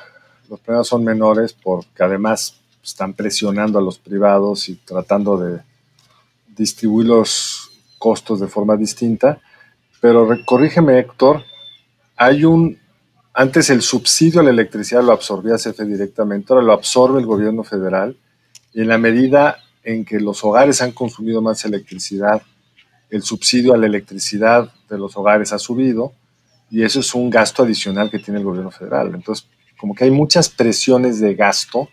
los 0.49 0.59
problemas 0.61 0.87
son 0.87 1.03
menores 1.03 1.53
porque 1.53 2.03
además 2.03 2.55
están 2.81 3.13
presionando 3.13 3.77
a 3.77 3.81
los 3.81 3.99
privados 3.99 4.69
y 4.69 4.75
tratando 4.75 5.37
de 5.37 5.59
distribuir 6.55 7.07
los 7.07 7.69
costos 7.97 8.39
de 8.39 8.47
forma 8.47 8.77
distinta. 8.77 9.41
Pero 9.99 10.27
corrígeme, 10.45 10.97
Héctor, 10.97 11.43
hay 12.15 12.45
un 12.45 12.79
antes 13.33 13.69
el 13.69 13.81
subsidio 13.81 14.41
a 14.41 14.43
la 14.43 14.49
electricidad 14.49 15.03
lo 15.03 15.13
absorbía 15.13 15.55
CFE 15.55 15.85
directamente, 15.85 16.51
ahora 16.51 16.65
lo 16.65 16.73
absorbe 16.73 17.19
el 17.19 17.25
gobierno 17.25 17.63
federal 17.63 18.17
y 18.73 18.81
en 18.81 18.89
la 18.89 18.97
medida 18.97 19.57
en 19.83 20.05
que 20.05 20.19
los 20.19 20.43
hogares 20.43 20.81
han 20.81 20.91
consumido 20.91 21.41
más 21.41 21.65
electricidad, 21.65 22.41
el 23.09 23.23
subsidio 23.23 23.73
a 23.73 23.77
la 23.77 23.87
electricidad 23.87 24.71
de 24.89 24.97
los 24.97 25.15
hogares 25.17 25.51
ha 25.53 25.59
subido 25.59 26.13
y 26.69 26.83
eso 26.83 27.01
es 27.01 27.13
un 27.13 27.29
gasto 27.29 27.63
adicional 27.63 28.09
que 28.09 28.19
tiene 28.19 28.39
el 28.39 28.45
gobierno 28.45 28.71
federal. 28.71 29.11
Entonces, 29.13 29.45
como 29.77 29.93
que 29.93 30.05
hay 30.05 30.11
muchas 30.11 30.47
presiones 30.49 31.19
de 31.19 31.35
gasto 31.35 31.89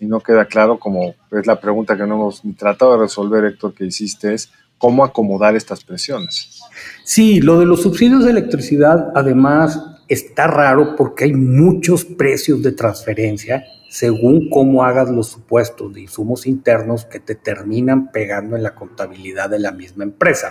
y 0.00 0.06
no 0.06 0.20
queda 0.20 0.46
claro, 0.46 0.78
como 0.78 1.14
es 1.30 1.46
la 1.46 1.60
pregunta 1.60 1.96
que 1.96 2.06
no 2.06 2.14
hemos 2.14 2.42
tratado 2.56 2.92
de 2.92 2.98
resolver, 2.98 3.44
Héctor, 3.44 3.74
que 3.74 3.84
hiciste, 3.84 4.34
es 4.34 4.50
cómo 4.78 5.04
acomodar 5.04 5.54
estas 5.54 5.84
presiones. 5.84 6.60
Sí, 7.04 7.40
lo 7.40 7.58
de 7.58 7.66
los 7.66 7.82
subsidios 7.82 8.24
de 8.24 8.30
electricidad, 8.30 9.12
además, 9.14 9.80
está 10.08 10.46
raro 10.46 10.96
porque 10.96 11.24
hay 11.24 11.32
muchos 11.32 12.04
precios 12.04 12.62
de 12.62 12.72
transferencia 12.72 13.64
según 13.94 14.50
cómo 14.50 14.82
hagas 14.82 15.08
los 15.08 15.28
supuestos 15.28 15.94
de 15.94 16.00
insumos 16.00 16.48
internos 16.48 17.04
que 17.04 17.20
te 17.20 17.36
terminan 17.36 18.10
pegando 18.10 18.56
en 18.56 18.64
la 18.64 18.74
contabilidad 18.74 19.48
de 19.48 19.60
la 19.60 19.70
misma 19.70 20.02
empresa. 20.02 20.50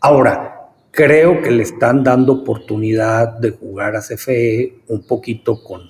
Ahora, 0.00 0.70
creo 0.90 1.42
que 1.42 1.50
le 1.50 1.64
están 1.64 2.02
dando 2.02 2.32
oportunidad 2.32 3.38
de 3.38 3.50
jugar 3.50 3.94
a 3.94 4.00
CFE 4.00 4.84
un 4.88 5.06
poquito 5.06 5.62
con 5.62 5.82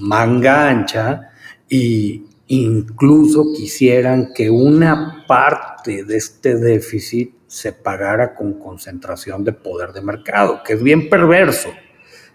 manga 0.00 0.68
ancha 0.68 1.30
y 1.68 2.24
incluso 2.48 3.52
quisieran 3.56 4.32
que 4.34 4.50
una 4.50 5.24
parte 5.28 6.02
de 6.02 6.16
este 6.16 6.56
déficit 6.56 7.32
se 7.46 7.72
pagara 7.72 8.34
con 8.34 8.54
concentración 8.54 9.44
de 9.44 9.52
poder 9.52 9.92
de 9.92 10.00
mercado, 10.00 10.64
que 10.64 10.72
es 10.72 10.82
bien 10.82 11.08
perverso 11.08 11.68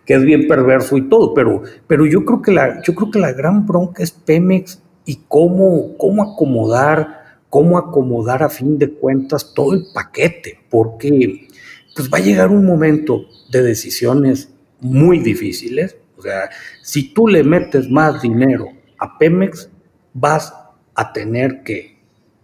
que 0.10 0.16
es 0.16 0.26
bien 0.26 0.48
perverso 0.48 0.98
y 0.98 1.08
todo, 1.08 1.36
pero, 1.36 1.62
pero 1.86 2.04
yo, 2.08 2.26
creo 2.26 2.42
que 2.42 2.52
la, 2.52 2.82
yo 2.82 2.96
creo 2.96 3.12
que 3.12 3.20
la 3.20 3.32
gran 3.32 3.68
bronca 3.68 4.02
es 4.02 4.10
Pemex 4.10 4.82
y 5.06 5.20
cómo, 5.28 5.96
cómo 6.00 6.24
acomodar, 6.24 7.38
cómo 7.48 7.78
acomodar 7.78 8.42
a 8.42 8.50
fin 8.50 8.80
de 8.80 8.90
cuentas 8.90 9.54
todo 9.54 9.76
el 9.76 9.86
paquete, 9.94 10.62
porque 10.68 11.48
pues 11.96 12.10
va 12.12 12.18
a 12.18 12.22
llegar 12.22 12.50
un 12.50 12.66
momento 12.66 13.28
de 13.52 13.62
decisiones 13.62 14.52
muy 14.80 15.20
difíciles. 15.20 15.96
O 16.18 16.24
sea, 16.24 16.50
si 16.82 17.14
tú 17.14 17.28
le 17.28 17.44
metes 17.44 17.88
más 17.88 18.20
dinero 18.20 18.66
a 18.98 19.16
Pemex, 19.20 19.70
vas 20.16 20.52
a 20.96 21.14
tener 21.14 21.62
que 21.62 22.00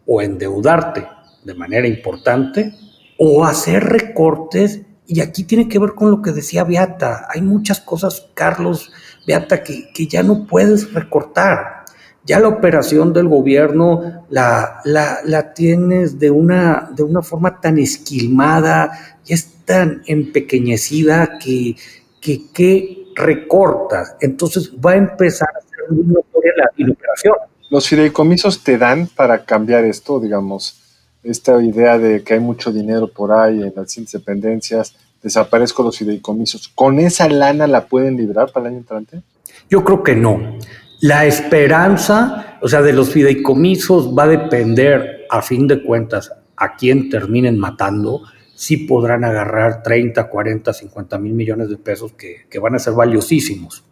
o 0.05 0.21
endeudarte 0.21 1.07
de 1.43 1.55
manera 1.55 1.87
importante 1.87 2.73
o 3.17 3.43
hacer 3.43 3.85
recortes 3.85 4.84
y 5.07 5.21
aquí 5.21 5.43
tiene 5.43 5.67
que 5.67 5.79
ver 5.79 5.93
con 5.93 6.11
lo 6.11 6.21
que 6.21 6.31
decía 6.31 6.63
Beata. 6.63 7.27
Hay 7.33 7.41
muchas 7.41 7.79
cosas, 7.79 8.27
Carlos, 8.33 8.91
Beata, 9.27 9.63
que, 9.63 10.07
ya 10.07 10.23
no 10.23 10.45
puedes 10.45 10.93
recortar. 10.93 11.85
Ya 12.25 12.39
la 12.39 12.47
operación 12.47 13.13
del 13.13 13.27
gobierno 13.27 14.25
la, 14.29 14.81
la, 14.83 15.53
tienes 15.53 16.17
de 16.17 16.31
una, 16.31 16.89
de 16.95 17.03
una 17.03 17.21
forma 17.21 17.61
tan 17.61 17.77
esquilmada, 17.77 19.19
ya 19.23 19.35
es 19.35 19.63
tan 19.63 20.01
empequeñecida 20.07 21.37
que, 21.37 21.75
que, 22.19 22.51
que 22.51 23.05
recortas. 23.15 24.15
Entonces 24.21 24.71
va 24.73 24.91
a 24.91 24.95
empezar 24.95 25.49
a 25.49 25.61
ser 25.61 25.91
muy 25.91 26.05
notoria 26.05 26.51
la, 26.57 26.71
la 26.75 26.93
operación. 26.93 27.35
¿Los 27.69 27.87
fideicomisos 27.87 28.63
te 28.63 28.79
dan 28.79 29.07
para 29.07 29.45
cambiar 29.45 29.85
esto, 29.85 30.19
digamos? 30.19 30.84
Esta 31.25 31.61
idea 31.61 31.97
de 31.97 32.23
que 32.23 32.35
hay 32.35 32.39
mucho 32.39 32.71
dinero 32.71 33.07
por 33.07 33.31
ahí 33.31 33.63
en 33.63 33.73
las 33.75 33.97
independencias, 33.97 34.95
desaparezco 35.21 35.83
los 35.83 35.97
fideicomisos, 35.97 36.67
¿con 36.69 36.99
esa 36.99 37.27
lana 37.27 37.65
la 37.65 37.87
pueden 37.87 38.15
librar 38.15 38.51
para 38.51 38.67
el 38.67 38.73
año 38.73 38.79
entrante? 38.79 39.21
Yo 39.69 39.83
creo 39.83 40.03
que 40.03 40.15
no. 40.15 40.57
La 41.01 41.25
esperanza, 41.25 42.57
o 42.61 42.67
sea, 42.67 42.81
de 42.81 42.93
los 42.93 43.09
fideicomisos 43.09 44.15
va 44.15 44.23
a 44.23 44.27
depender, 44.27 45.25
a 45.29 45.41
fin 45.41 45.67
de 45.67 45.83
cuentas, 45.83 46.31
a 46.55 46.75
quién 46.75 47.09
terminen 47.09 47.57
matando, 47.57 48.21
si 48.53 48.77
podrán 48.77 49.23
agarrar 49.23 49.83
30, 49.83 50.29
40, 50.29 50.73
50 50.73 51.17
mil 51.17 51.33
millones 51.33 51.69
de 51.69 51.77
pesos 51.77 52.13
que, 52.13 52.45
que 52.49 52.59
van 52.59 52.75
a 52.75 52.79
ser 52.79 52.93
valiosísimos. 52.93 53.83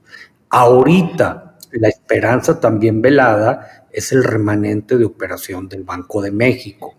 Ahorita, 0.50 1.58
la 1.72 1.90
esperanza 1.90 2.60
también 2.60 3.02
velada 3.02 3.88
es 3.92 4.12
el 4.12 4.24
remanente 4.24 4.98
de 4.98 5.06
operación 5.06 5.68
del 5.68 5.84
Banco 5.84 6.22
de 6.22 6.32
México 6.32 6.94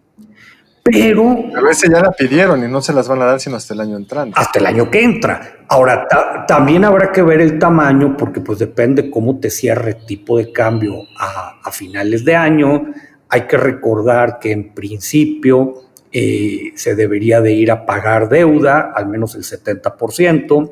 pero... 0.84 1.44
A 1.56 1.62
veces 1.62 1.90
ya 1.90 2.00
la 2.00 2.12
pidieron 2.12 2.62
y 2.62 2.68
no 2.68 2.82
se 2.82 2.92
las 2.92 3.08
van 3.08 3.22
a 3.22 3.24
dar 3.24 3.40
sino 3.40 3.56
hasta 3.56 3.72
el 3.72 3.80
año 3.80 3.96
entrante. 3.96 4.38
Hasta 4.38 4.58
el 4.58 4.66
año 4.66 4.90
que 4.90 5.02
entra. 5.02 5.64
Ahora, 5.68 6.06
también 6.46 6.84
habrá 6.84 7.10
que 7.10 7.22
ver 7.22 7.40
el 7.40 7.58
tamaño 7.58 8.16
porque 8.18 8.42
pues 8.42 8.58
depende 8.58 9.10
cómo 9.10 9.40
te 9.40 9.48
cierre 9.48 9.92
el 9.92 10.06
tipo 10.06 10.36
de 10.36 10.52
cambio 10.52 10.94
a, 11.18 11.70
finales 11.72 12.24
de 12.24 12.36
año. 12.36 12.92
Hay 13.30 13.46
que 13.46 13.56
recordar 13.56 14.38
que 14.38 14.52
en 14.52 14.74
principio 14.74 15.84
eh, 16.12 16.72
se 16.76 16.94
debería 16.94 17.40
de 17.40 17.52
ir 17.52 17.72
a 17.72 17.86
pagar 17.86 18.28
deuda, 18.28 18.92
al 18.94 19.08
menos 19.08 19.34
el 19.36 19.42
70%. 19.42 20.70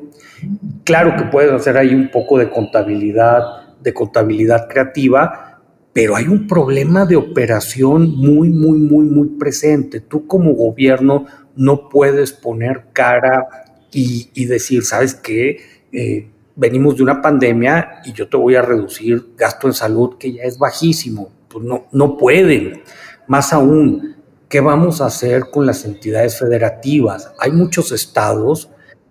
Claro 0.83 1.15
que 1.17 1.23
puedes 1.23 1.51
hacer 1.51 1.75
ahí 1.75 1.93
un 1.95 2.11
poco 2.11 2.37
de 2.37 2.51
contabilidad, 2.51 3.41
de 3.81 3.93
contabilidad 3.93 4.67
creativa, 4.69 5.52
pero 5.93 6.15
hay 6.15 6.27
un 6.27 6.47
problema 6.47 7.05
de 7.05 7.15
operación 7.15 8.15
muy, 8.15 8.49
muy, 8.49 8.79
muy, 8.79 9.05
muy 9.05 9.29
presente. 9.37 10.01
Tú 10.01 10.25
como 10.25 10.53
gobierno 10.53 11.25
no 11.55 11.87
puedes 11.87 12.33
poner 12.33 12.87
cara 12.93 13.47
y, 13.91 14.45
decir, 14.45 14.83
¿sabes 14.83 15.13
qué? 15.13 15.57
Eh, 15.91 16.27
venimos 16.55 16.97
de 16.97 17.03
una 17.03 17.21
pandemia 17.21 18.01
y 18.05 18.13
yo 18.13 18.27
te 18.27 18.37
voy 18.37 18.55
a 18.55 18.63
reducir 18.63 19.33
gasto 19.37 19.67
en 19.67 19.73
salud 19.73 20.17
que 20.17 20.33
ya 20.33 20.43
es 20.43 20.57
bajísimo. 20.57 21.31
Pues 21.47 21.63
no, 21.63 21.85
no 21.91 22.17
pueden. 22.17 22.81
Más 23.27 23.53
aún, 23.53 24.15
¿qué 24.49 24.61
vamos 24.61 24.99
a 24.99 25.05
hacer 25.05 25.51
con 25.51 25.67
las 25.67 25.85
entidades 25.85 26.39
federativas? 26.39 27.31
Hay 27.39 27.51
muchos 27.51 27.91
estados 27.91 28.69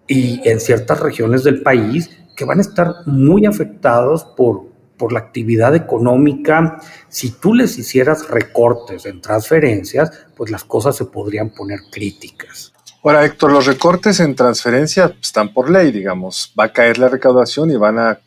y 0.08 0.40
en 0.48 0.58
ciertas 0.58 0.98
regiones 0.98 1.44
del 1.44 1.62
país 1.62 2.10
que 2.36 2.44
van 2.44 2.58
a 2.58 2.62
estar 2.62 2.92
muy 3.06 3.46
afectados 3.46 4.24
por, 4.24 4.71
por 5.02 5.12
la 5.12 5.18
actividad 5.18 5.74
económica. 5.74 6.80
Si 7.08 7.32
tú 7.32 7.54
les 7.54 7.76
hicieras 7.76 8.28
recortes 8.28 9.04
en 9.04 9.20
transferencias, 9.20 10.12
pues 10.36 10.52
las 10.52 10.62
cosas 10.62 10.94
se 10.94 11.06
podrían 11.06 11.50
poner 11.50 11.80
críticas. 11.90 12.72
Ahora, 13.02 13.24
Héctor, 13.24 13.50
los 13.50 13.66
recortes 13.66 14.20
en 14.20 14.36
transferencias 14.36 15.14
están 15.20 15.52
por 15.52 15.68
ley, 15.68 15.90
digamos. 15.90 16.54
Va 16.56 16.66
a 16.66 16.72
caer 16.72 16.98
la 16.98 17.08
recaudación 17.08 17.72
y 17.72 17.76
van 17.76 17.98
a 17.98 18.20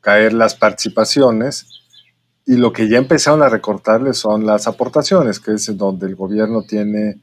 caer 0.00 0.32
las 0.32 0.56
participaciones. 0.56 1.84
Y 2.44 2.56
lo 2.56 2.72
que 2.72 2.88
ya 2.88 2.98
empezaron 2.98 3.44
a 3.44 3.48
recortarles 3.48 4.18
son 4.18 4.44
las 4.44 4.66
aportaciones, 4.66 5.38
que 5.38 5.52
es 5.52 5.76
donde 5.76 6.08
el 6.08 6.16
gobierno 6.16 6.62
tiene 6.62 7.20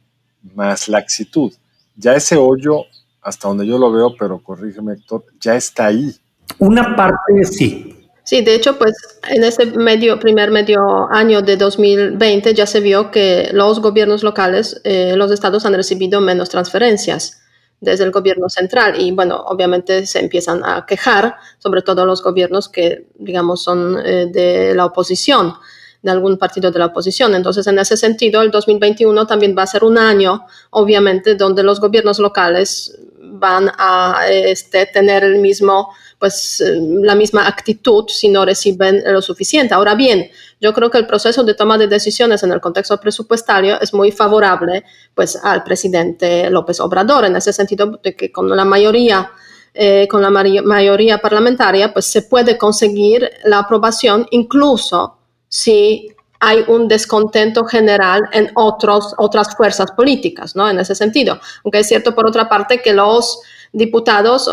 más 0.56 0.88
laxitud. 0.88 1.52
Ya 1.98 2.16
ese 2.16 2.38
hoyo, 2.38 2.84
hasta 3.22 3.50
donde 3.50 3.68
yo 3.68 3.78
lo 3.78 3.92
veo, 3.92 4.16
pero 4.18 4.42
corrígeme 4.42 4.94
Héctor, 4.94 5.26
ya 5.42 5.56
está 5.56 5.88
ahí. 5.88 6.16
Una 6.58 6.96
parte 6.96 7.44
sí. 7.44 7.93
Sí, 8.24 8.42
de 8.42 8.56
hecho, 8.56 8.78
pues 8.78 8.94
en 9.30 9.44
ese 9.44 9.66
medio, 9.66 10.18
primer 10.18 10.50
medio 10.50 10.80
año 11.12 11.42
de 11.42 11.58
2020 11.58 12.54
ya 12.54 12.66
se 12.66 12.80
vio 12.80 13.12
que 13.12 13.50
los 13.52 13.82
gobiernos 13.82 14.24
locales, 14.24 14.80
eh, 14.86 15.16
los 15.18 15.30
estados 15.32 15.66
han 15.66 15.74
recibido 15.74 16.22
menos 16.22 16.50
transferencias 16.50 17.42
desde 17.82 18.06
el 18.06 18.12
gobierno 18.12 18.48
central 18.48 19.00
y 19.00 19.12
bueno, 19.12 19.44
obviamente 19.46 20.06
se 20.08 20.20
empiezan 20.20 20.64
a 20.64 20.86
quejar, 20.86 21.36
sobre 21.58 21.82
todo 21.82 22.06
los 22.06 22.24
gobiernos 22.24 22.70
que, 22.70 23.08
digamos, 23.16 23.62
son 23.62 23.98
eh, 24.06 24.28
de 24.32 24.74
la 24.74 24.86
oposición, 24.86 25.56
de 26.02 26.12
algún 26.12 26.38
partido 26.38 26.72
de 26.72 26.80
la 26.80 26.88
oposición. 26.88 27.36
Entonces, 27.36 27.68
en 27.68 27.78
ese 27.78 27.98
sentido, 27.98 28.42
el 28.42 28.52
2021 28.52 29.28
también 29.28 29.54
va 29.58 29.64
a 29.64 29.68
ser 29.68 29.84
un 29.84 29.98
año, 29.98 30.46
obviamente, 30.70 31.36
donde 31.36 31.64
los 31.64 31.82
gobiernos 31.82 32.20
locales 32.20 32.98
van 33.36 33.72
a 33.80 34.28
este, 34.30 34.86
tener 34.86 35.24
el 35.24 35.40
mismo 35.40 35.90
pues 36.20 36.62
eh, 36.62 36.80
la 37.02 37.16
misma 37.16 37.48
actitud 37.48 38.06
si 38.08 38.30
no 38.30 38.46
reciben 38.46 39.04
lo 39.06 39.22
suficiente. 39.22 39.74
Ahora 39.74 39.96
bien, 39.96 40.30
yo 40.62 40.72
creo 40.72 40.92
que 40.92 41.00
el 41.00 41.08
proceso 41.08 41.44
de 41.44 41.56
toma 41.56 41.78
de 41.78 41.88
decisiones 41.88 42.44
en 42.44 42.52
el 42.52 42.62
contexto 42.62 43.00
presupuestario 43.00 43.82
es 43.82 43.94
muy 43.94 44.12
favorable 44.12 44.86
pues 45.16 45.36
al 45.36 45.64
presidente 45.64 46.50
López 46.52 46.80
Obrador 46.80 47.26
en 47.26 47.36
ese 47.36 47.52
sentido 47.52 48.00
de 48.04 48.16
que 48.16 48.32
con 48.32 48.56
la 48.56 48.66
mayoría 48.66 49.32
eh, 49.74 50.08
con 50.08 50.22
la 50.22 50.30
mayoría 50.30 51.18
parlamentaria 51.18 51.92
pues 51.92 52.06
se 52.06 52.22
puede 52.22 52.60
conseguir 52.60 53.28
la 53.46 53.58
aprobación 53.58 54.28
incluso 54.30 55.18
si 55.48 56.13
hay 56.46 56.66
un 56.68 56.90
descontento 56.90 57.64
general 57.64 58.22
en 58.34 58.52
otros, 58.56 59.16
otras 59.18 59.56
fuerzas 59.56 59.92
políticas, 59.92 60.58
¿no? 60.58 60.70
En 60.70 60.78
ese 60.78 60.94
sentido. 60.94 61.40
Aunque 61.64 61.80
es 61.80 61.88
cierto, 61.88 62.14
por 62.14 62.28
otra 62.28 62.50
parte, 62.50 62.82
que 62.82 62.92
los 62.92 63.40
diputados 63.72 64.50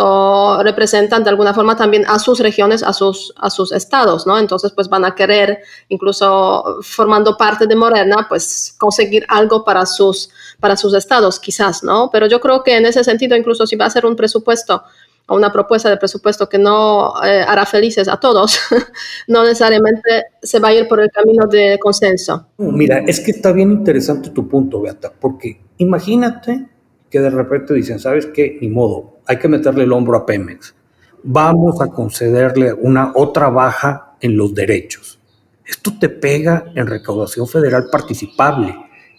representan 0.63 1.25
de 1.25 1.31
alguna 1.31 1.53
forma 1.53 1.77
también 1.77 2.05
a 2.07 2.21
sus 2.21 2.39
regiones, 2.39 2.85
a 2.85 2.93
sus, 2.93 3.35
a 3.37 3.51
sus 3.51 3.73
estados, 3.73 4.25
¿no? 4.25 4.39
Entonces, 4.39 4.71
pues 4.71 4.89
van 4.89 5.05
a 5.05 5.17
querer, 5.17 5.59
incluso 5.89 6.79
formando 6.83 7.37
parte 7.37 7.67
de 7.67 7.75
Morena, 7.75 8.27
pues 8.29 8.73
conseguir 8.79 9.27
algo 9.29 9.65
para 9.65 9.85
sus, 9.85 10.31
para 10.61 10.77
sus 10.77 10.95
estados, 10.95 11.41
quizás, 11.41 11.83
¿no? 11.83 12.09
Pero 12.13 12.29
yo 12.29 12.41
creo 12.41 12.63
que 12.63 12.77
en 12.77 12.87
ese 12.87 13.03
sentido, 13.03 13.37
incluso 13.37 13.67
si 13.67 13.75
va 13.75 13.87
a 13.87 13.91
ser 13.91 14.07
un 14.07 14.15
presupuesto 14.15 14.85
o 15.31 15.37
una 15.37 15.53
propuesta 15.53 15.89
de 15.89 15.97
presupuesto 15.97 16.49
que 16.49 16.59
no 16.59 17.15
eh, 17.25 17.45
hará 17.47 17.65
felices 17.65 18.09
a 18.09 18.19
todos, 18.19 18.59
no 19.29 19.45
necesariamente 19.45 20.25
se 20.43 20.59
va 20.59 20.69
a 20.69 20.75
ir 20.75 20.89
por 20.89 21.01
el 21.01 21.09
camino 21.09 21.47
de 21.47 21.79
consenso. 21.79 22.49
Mira, 22.59 22.99
es 23.07 23.21
que 23.21 23.31
está 23.31 23.53
bien 23.53 23.71
interesante 23.71 24.31
tu 24.31 24.49
punto, 24.49 24.81
Beata, 24.81 25.13
porque 25.21 25.61
imagínate 25.79 26.67
que 27.09 27.21
de 27.21 27.31
repente 27.31 27.75
dicen, 27.75 28.01
¿sabes 28.01 28.27
qué? 28.27 28.59
Ni 28.61 28.69
modo, 28.69 29.21
hay 29.25 29.39
que 29.39 29.47
meterle 29.47 29.85
el 29.85 29.93
hombro 29.93 30.17
a 30.17 30.27
Pemex. 30.27 30.75
Vamos 31.23 31.81
a 31.81 31.87
concederle 31.87 32.73
una 32.73 33.13
otra 33.15 33.51
baja 33.51 34.17
en 34.21 34.37
los 34.37 34.53
derechos. 34.53 35.21
Esto 35.65 35.93
te 36.01 36.09
pega 36.09 36.73
en 36.75 36.89
recaudación 36.89 37.47
federal 37.47 37.87
participable. 37.93 38.75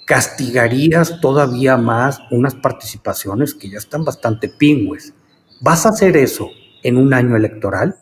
Castigarías 0.06 1.22
todavía 1.22 1.78
más 1.78 2.20
unas 2.32 2.56
participaciones 2.56 3.54
que 3.54 3.70
ya 3.70 3.78
están 3.78 4.04
bastante 4.04 4.50
pingües. 4.50 5.14
¿Vas 5.62 5.86
a 5.86 5.90
hacer 5.90 6.18
eso 6.18 6.50
en 6.84 6.98
un 6.98 7.14
año 7.14 7.36
electoral? 7.36 7.96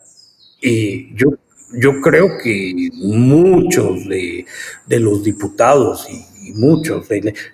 Y 0.60 1.14
yo, 1.14 1.34
yo 1.74 2.00
creo 2.00 2.38
que 2.42 2.90
muchos 2.94 4.08
de, 4.08 4.46
de 4.86 5.00
los 5.00 5.22
diputados 5.22 6.08
y 6.10 6.30
muchos, 6.54 7.06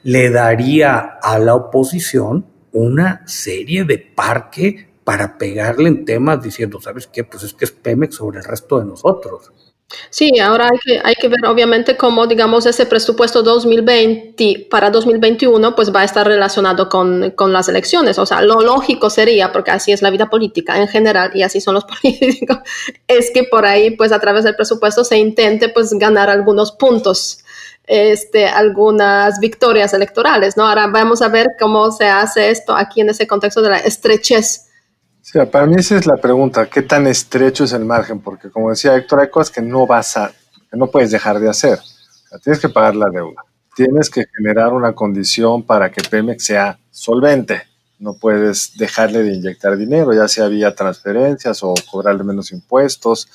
le, 0.02 0.30
daría 0.30 1.18
a 1.22 1.38
la 1.38 1.54
oposición 1.54 2.46
una 2.72 3.26
serie 3.26 3.84
de 3.84 3.98
parque 3.98 4.88
para 5.04 5.38
pegarle 5.38 5.88
en 5.88 6.04
temas 6.04 6.42
diciendo, 6.42 6.80
¿sabes 6.80 7.06
qué? 7.06 7.24
Pues 7.24 7.44
es 7.44 7.54
que 7.54 7.64
es 7.64 7.70
Pemex 7.70 8.16
sobre 8.16 8.38
el 8.38 8.44
resto 8.44 8.78
de 8.78 8.86
nosotros. 8.86 9.52
Sí, 10.10 10.38
ahora 10.40 10.68
hay 11.04 11.14
que, 11.14 11.28
ver 11.28 11.46
obviamente 11.46 11.96
cómo, 11.96 12.26
digamos, 12.26 12.66
ese 12.66 12.86
presupuesto 12.86 13.42
2020 13.42 14.66
para 14.68 14.90
2021 14.90 15.76
pues 15.76 15.94
va 15.94 16.00
a 16.00 16.04
estar 16.04 16.26
relacionado 16.26 16.88
con, 16.88 17.30
con, 17.30 17.52
las 17.52 17.68
elecciones. 17.68 18.18
O 18.18 18.26
sea, 18.26 18.42
lo 18.42 18.60
lógico 18.62 19.10
sería, 19.10 19.52
porque 19.52 19.70
así 19.70 19.92
es 19.92 20.02
la 20.02 20.10
vida 20.10 20.28
política 20.28 20.80
en 20.80 20.88
general 20.88 21.30
y 21.34 21.42
así 21.42 21.60
son 21.60 21.74
los 21.74 21.84
políticos, 22.02 22.58
es 23.06 23.30
que 23.32 23.44
por 23.44 23.64
ahí 23.64 23.92
pues 23.92 24.10
a 24.10 24.18
través 24.18 24.44
del 24.44 24.56
presupuesto 24.56 25.04
se 25.04 25.18
intente 25.18 25.68
pues 25.68 25.92
ganar 25.92 26.30
algunos 26.30 26.72
puntos 26.72 27.44
este, 27.86 28.46
algunas 28.46 29.38
victorias 29.38 29.94
electorales, 29.94 30.56
¿no? 30.56 30.66
Ahora 30.66 30.88
vamos 30.88 31.22
a 31.22 31.28
ver 31.28 31.50
cómo 31.58 31.90
se 31.92 32.06
hace 32.06 32.50
esto 32.50 32.74
aquí 32.74 33.00
en 33.00 33.10
ese 33.10 33.26
contexto 33.26 33.62
de 33.62 33.70
la 33.70 33.78
estrechez. 33.78 34.65
Sí, 35.28 35.40
para 35.50 35.66
mí 35.66 35.74
esa 35.76 35.96
es 35.96 36.06
la 36.06 36.18
pregunta, 36.18 36.66
¿qué 36.66 36.82
tan 36.82 37.08
estrecho 37.08 37.64
es 37.64 37.72
el 37.72 37.84
margen? 37.84 38.20
Porque 38.20 38.48
como 38.48 38.70
decía 38.70 38.94
Héctor, 38.94 39.18
hay 39.18 39.28
cosas 39.28 39.52
que 39.52 39.60
no 39.60 39.84
vas 39.84 40.16
a, 40.16 40.30
que 40.70 40.76
no 40.76 40.86
puedes 40.86 41.10
dejar 41.10 41.40
de 41.40 41.48
hacer. 41.48 41.80
tienes 42.44 42.60
que 42.60 42.68
pagar 42.68 42.94
la 42.94 43.10
deuda, 43.10 43.42
tienes 43.74 44.08
que 44.08 44.24
generar 44.36 44.72
una 44.72 44.92
condición 44.92 45.64
para 45.64 45.90
que 45.90 46.00
Pemex 46.08 46.44
sea 46.44 46.78
solvente. 46.92 47.64
No 47.98 48.14
puedes 48.14 48.76
dejarle 48.78 49.24
de 49.24 49.34
inyectar 49.34 49.76
dinero, 49.76 50.14
ya 50.14 50.28
sea 50.28 50.46
vía 50.46 50.76
transferencias 50.76 51.60
o 51.64 51.74
cobrarle 51.90 52.22
menos 52.22 52.52
impuestos, 52.52 53.28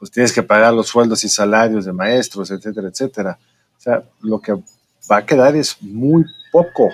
pues 0.00 0.10
tienes 0.10 0.32
que 0.32 0.42
pagar 0.42 0.74
los 0.74 0.88
sueldos 0.88 1.22
y 1.22 1.28
salarios 1.28 1.84
de 1.84 1.92
maestros, 1.92 2.50
etcétera, 2.50 2.88
etcétera. 2.88 3.38
O 3.78 3.80
sea, 3.80 4.02
lo 4.20 4.40
que 4.40 4.54
va 5.08 5.18
a 5.18 5.24
quedar 5.24 5.54
es 5.54 5.80
muy 5.80 6.24
poco 6.50 6.88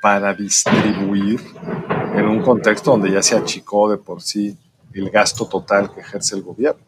para 0.00 0.32
distribuir 0.32 1.40
en 2.14 2.26
un 2.26 2.42
contexto 2.42 2.92
donde 2.92 3.10
ya 3.10 3.22
se 3.22 3.36
achicó 3.36 3.90
de 3.90 3.98
por 3.98 4.22
sí 4.22 4.56
el 4.92 5.10
gasto 5.10 5.46
total 5.46 5.92
que 5.92 6.00
ejerce 6.00 6.36
el 6.36 6.42
gobierno. 6.42 6.84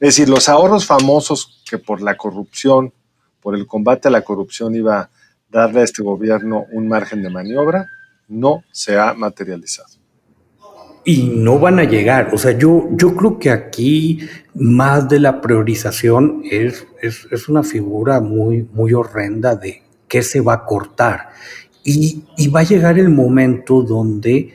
Es 0.00 0.16
decir, 0.16 0.28
los 0.28 0.48
ahorros 0.48 0.86
famosos 0.86 1.62
que 1.68 1.78
por 1.78 2.00
la 2.00 2.16
corrupción, 2.16 2.92
por 3.40 3.54
el 3.54 3.66
combate 3.66 4.08
a 4.08 4.10
la 4.10 4.22
corrupción 4.22 4.74
iba 4.74 5.00
a 5.00 5.10
darle 5.48 5.80
a 5.80 5.84
este 5.84 6.02
gobierno 6.02 6.66
un 6.72 6.88
margen 6.88 7.22
de 7.22 7.30
maniobra, 7.30 7.86
no 8.28 8.64
se 8.72 8.98
ha 8.98 9.14
materializado 9.14 10.04
y 11.04 11.22
no 11.36 11.58
van 11.58 11.78
a 11.78 11.84
llegar. 11.84 12.30
O 12.32 12.38
sea, 12.38 12.52
yo, 12.52 12.88
yo 12.92 13.14
creo 13.14 13.38
que 13.38 13.50
aquí 13.50 14.20
más 14.54 15.08
de 15.08 15.20
la 15.20 15.40
priorización 15.40 16.42
es, 16.50 16.86
es, 17.02 17.48
una 17.48 17.62
figura 17.62 18.20
muy, 18.20 18.68
muy 18.72 18.94
horrenda 18.94 19.54
de 19.54 19.82
qué 20.08 20.22
se 20.22 20.40
va 20.40 20.54
a 20.54 20.64
cortar. 20.64 21.30
Y, 21.84 22.48
va 22.48 22.60
a 22.60 22.64
llegar 22.64 22.98
el 22.98 23.10
momento 23.10 23.82
donde 23.82 24.54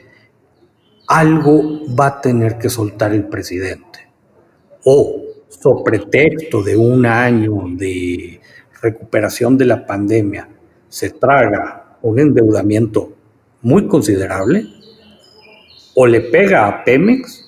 algo 1.06 1.80
va 1.94 2.06
a 2.06 2.20
tener 2.20 2.58
que 2.58 2.68
soltar 2.68 3.12
el 3.14 3.28
presidente. 3.28 4.08
O, 4.84 5.22
sobre 5.48 5.98
pretexto 5.98 6.62
de 6.62 6.76
un 6.76 7.06
año 7.06 7.64
de 7.76 8.40
recuperación 8.82 9.56
de 9.56 9.66
la 9.66 9.86
pandemia, 9.86 10.48
se 10.88 11.10
traga 11.10 11.98
un 12.02 12.18
endeudamiento 12.18 13.12
muy 13.62 13.86
considerable, 13.86 14.66
o 15.94 16.06
le 16.06 16.20
pega 16.20 16.66
a 16.66 16.84
Pemex 16.84 17.44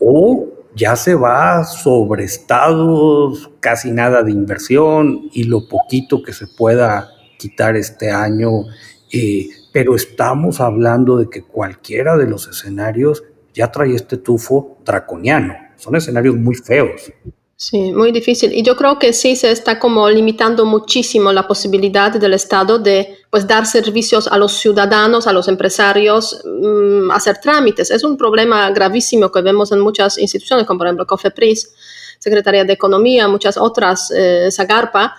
o 0.00 0.46
ya 0.74 0.96
se 0.96 1.14
va 1.14 1.64
sobre 1.64 2.24
estados, 2.24 3.50
casi 3.60 3.90
nada 3.90 4.22
de 4.22 4.30
inversión 4.30 5.28
y 5.32 5.44
lo 5.44 5.68
poquito 5.68 6.22
que 6.22 6.32
se 6.32 6.46
pueda 6.46 7.10
quitar 7.38 7.76
este 7.76 8.10
año. 8.10 8.64
Eh, 9.12 9.48
pero 9.72 9.96
estamos 9.96 10.60
hablando 10.60 11.16
de 11.16 11.28
que 11.30 11.42
cualquiera 11.42 12.16
de 12.16 12.26
los 12.26 12.46
escenarios 12.48 13.24
ya 13.54 13.70
trae 13.70 13.94
este 13.94 14.18
tufo 14.18 14.78
draconiano. 14.84 15.54
Son 15.76 15.96
escenarios 15.96 16.36
muy 16.36 16.54
feos. 16.54 17.12
Sí, 17.60 17.92
muy 17.92 18.12
difícil. 18.12 18.52
Y 18.52 18.62
yo 18.62 18.76
creo 18.76 19.00
que 19.00 19.12
sí 19.12 19.34
se 19.34 19.50
está 19.50 19.80
como 19.80 20.08
limitando 20.08 20.64
muchísimo 20.64 21.32
la 21.32 21.48
posibilidad 21.48 22.12
del 22.12 22.34
Estado 22.34 22.78
de 22.78 23.16
pues 23.30 23.48
dar 23.48 23.66
servicios 23.66 24.28
a 24.28 24.38
los 24.38 24.52
ciudadanos, 24.52 25.26
a 25.26 25.32
los 25.32 25.48
empresarios, 25.48 26.40
mm, 26.44 27.10
hacer 27.10 27.38
trámites. 27.40 27.90
Es 27.90 28.04
un 28.04 28.16
problema 28.16 28.70
gravísimo 28.70 29.32
que 29.32 29.40
vemos 29.40 29.72
en 29.72 29.80
muchas 29.80 30.18
instituciones, 30.18 30.66
como 30.66 30.78
por 30.78 30.86
ejemplo 30.86 31.04
COFEPRIS, 31.04 31.74
Secretaría 32.20 32.64
de 32.64 32.74
Economía, 32.74 33.26
muchas 33.26 33.56
otras, 33.56 34.12
eh, 34.12 34.50
Zagarpa. 34.52 35.16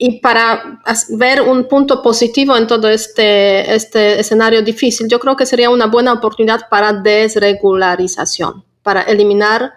Y 0.00 0.20
para 0.20 0.80
ver 1.10 1.42
un 1.42 1.66
punto 1.66 2.00
positivo 2.00 2.56
en 2.56 2.68
todo 2.68 2.88
este, 2.88 3.74
este 3.74 4.20
escenario 4.20 4.62
difícil, 4.62 5.08
yo 5.08 5.18
creo 5.18 5.36
que 5.36 5.44
sería 5.44 5.70
una 5.70 5.86
buena 5.86 6.12
oportunidad 6.12 6.68
para 6.70 6.92
desregularización, 6.92 8.64
para 8.84 9.02
eliminar 9.02 9.72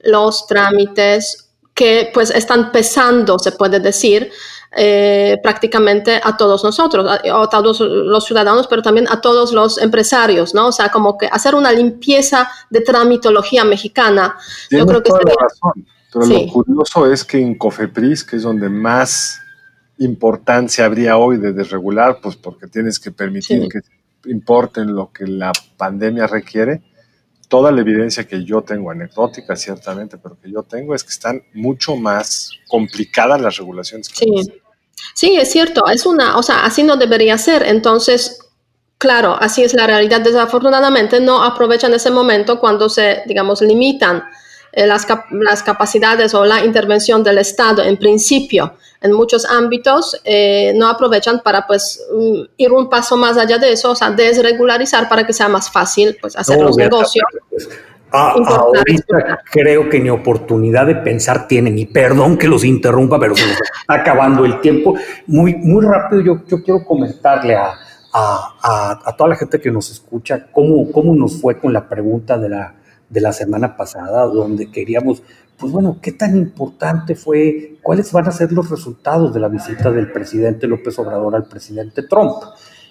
los 0.00 0.46
trámites 0.46 1.48
que 1.74 2.10
pues 2.12 2.30
están 2.30 2.70
pesando, 2.70 3.38
se 3.38 3.52
puede 3.52 3.80
decir, 3.80 4.30
eh, 4.76 5.38
prácticamente 5.42 6.20
a 6.22 6.36
todos 6.36 6.62
nosotros, 6.64 7.06
a, 7.10 7.48
todos 7.48 7.80
los 7.80 8.24
ciudadanos, 8.24 8.66
pero 8.66 8.82
también 8.82 9.06
a 9.08 9.22
todos 9.22 9.52
los 9.52 9.78
empresarios, 9.78 10.54
¿no? 10.54 10.68
O 10.68 10.72
sea, 10.72 10.90
como 10.90 11.16
que 11.16 11.26
hacer 11.26 11.54
una 11.54 11.72
limpieza 11.72 12.50
de 12.68 12.82
tramitología 12.82 13.64
mexicana. 13.64 14.36
yo 14.70 14.86
creo 14.86 15.02
que 15.02 15.12
sería... 15.12 15.34
razón, 15.40 15.86
pero 16.12 16.26
lo 16.26 16.46
curioso 16.52 17.10
es 17.10 17.24
que 17.24 17.38
en 17.38 17.56
COFEPRIS, 17.56 18.24
que 18.24 18.36
es 18.36 18.42
donde 18.42 18.68
más 18.68 19.40
importancia 20.04 20.84
habría 20.84 21.16
hoy 21.16 21.38
de 21.38 21.52
desregular, 21.52 22.18
pues 22.22 22.36
porque 22.36 22.66
tienes 22.66 22.98
que 22.98 23.10
permitir 23.10 23.68
que 23.68 23.80
importen 24.30 24.94
lo 24.94 25.12
que 25.12 25.26
la 25.26 25.52
pandemia 25.76 26.26
requiere, 26.26 26.82
toda 27.48 27.70
la 27.70 27.80
evidencia 27.80 28.24
que 28.24 28.44
yo 28.44 28.62
tengo, 28.62 28.90
anecdótica 28.90 29.56
ciertamente, 29.56 30.16
pero 30.18 30.38
que 30.40 30.50
yo 30.50 30.62
tengo, 30.62 30.94
es 30.94 31.04
que 31.04 31.10
están 31.10 31.42
mucho 31.54 31.96
más 31.96 32.50
complicadas 32.68 33.40
las 33.40 33.56
regulaciones. 33.56 34.08
sí. 34.12 34.26
sí, 35.14 35.36
es 35.36 35.50
cierto, 35.50 35.86
es 35.88 36.06
una, 36.06 36.38
o 36.38 36.42
sea, 36.42 36.64
así 36.64 36.82
no 36.82 36.96
debería 36.96 37.36
ser. 37.36 37.64
Entonces, 37.64 38.38
claro, 38.96 39.36
así 39.38 39.64
es 39.64 39.74
la 39.74 39.86
realidad. 39.86 40.20
Desafortunadamente 40.20 41.20
no 41.20 41.42
aprovechan 41.42 41.92
ese 41.92 42.10
momento 42.10 42.58
cuando 42.58 42.88
se, 42.88 43.22
digamos, 43.26 43.60
limitan 43.60 44.22
eh, 44.72 44.86
las, 44.86 45.06
las, 45.32 45.62
capacidades 45.62 46.32
o 46.32 46.46
la 46.46 46.64
intervención 46.64 47.22
del 47.22 47.38
Estado 47.38 47.82
en 47.82 47.98
principio 47.98 48.74
en 49.02 49.12
muchos 49.12 49.44
ámbitos 49.44 50.20
eh, 50.24 50.72
no 50.74 50.88
aprovechan 50.88 51.40
para 51.40 51.66
pues 51.66 52.04
mm, 52.14 52.42
ir 52.56 52.72
un 52.72 52.88
paso 52.88 53.16
más 53.16 53.36
allá 53.36 53.58
de 53.58 53.72
eso, 53.72 53.90
o 53.90 53.94
sea, 53.94 54.10
desregularizar 54.10 55.08
para 55.08 55.26
que 55.26 55.32
sea 55.32 55.48
más 55.48 55.70
fácil 55.70 56.16
pues 56.20 56.36
hacer 56.36 56.60
los 56.60 56.76
negocios. 56.76 57.24
Pues, 57.50 57.68
ah, 58.12 58.34
ahorita 58.36 59.42
creo 59.50 59.88
que 59.88 59.98
ni 59.98 60.10
oportunidad 60.10 60.86
de 60.86 60.96
pensar 60.96 61.48
tienen, 61.48 61.78
y 61.78 61.86
perdón 61.86 62.38
que 62.38 62.48
los 62.48 62.64
interrumpa, 62.64 63.18
pero 63.18 63.34
se 63.34 63.46
nos 63.46 63.52
está 63.52 63.94
acabando 63.94 64.44
el 64.44 64.60
tiempo. 64.60 64.94
Muy, 65.26 65.54
muy 65.56 65.84
rápido, 65.84 66.22
yo, 66.22 66.42
yo 66.46 66.62
quiero 66.62 66.84
comentarle 66.84 67.56
a, 67.56 67.74
a, 68.12 69.00
a, 69.04 69.16
toda 69.16 69.30
la 69.30 69.36
gente 69.36 69.60
que 69.60 69.70
nos 69.70 69.90
escucha 69.90 70.46
cómo, 70.52 70.92
cómo 70.92 71.14
nos 71.14 71.40
fue 71.40 71.58
con 71.58 71.72
la 71.72 71.88
pregunta 71.88 72.38
de 72.38 72.48
la, 72.50 72.74
de 73.08 73.20
la 73.20 73.32
semana 73.32 73.76
pasada, 73.76 74.24
donde 74.26 74.70
queríamos 74.70 75.22
pues 75.62 75.72
bueno, 75.72 75.98
¿qué 76.02 76.10
tan 76.10 76.36
importante 76.36 77.14
fue? 77.14 77.76
¿Cuáles 77.82 78.10
van 78.10 78.26
a 78.26 78.32
ser 78.32 78.50
los 78.50 78.68
resultados 78.68 79.32
de 79.32 79.38
la 79.38 79.46
visita 79.46 79.92
del 79.92 80.10
presidente 80.10 80.66
López 80.66 80.98
Obrador 80.98 81.36
al 81.36 81.44
presidente 81.44 82.02
Trump? 82.02 82.32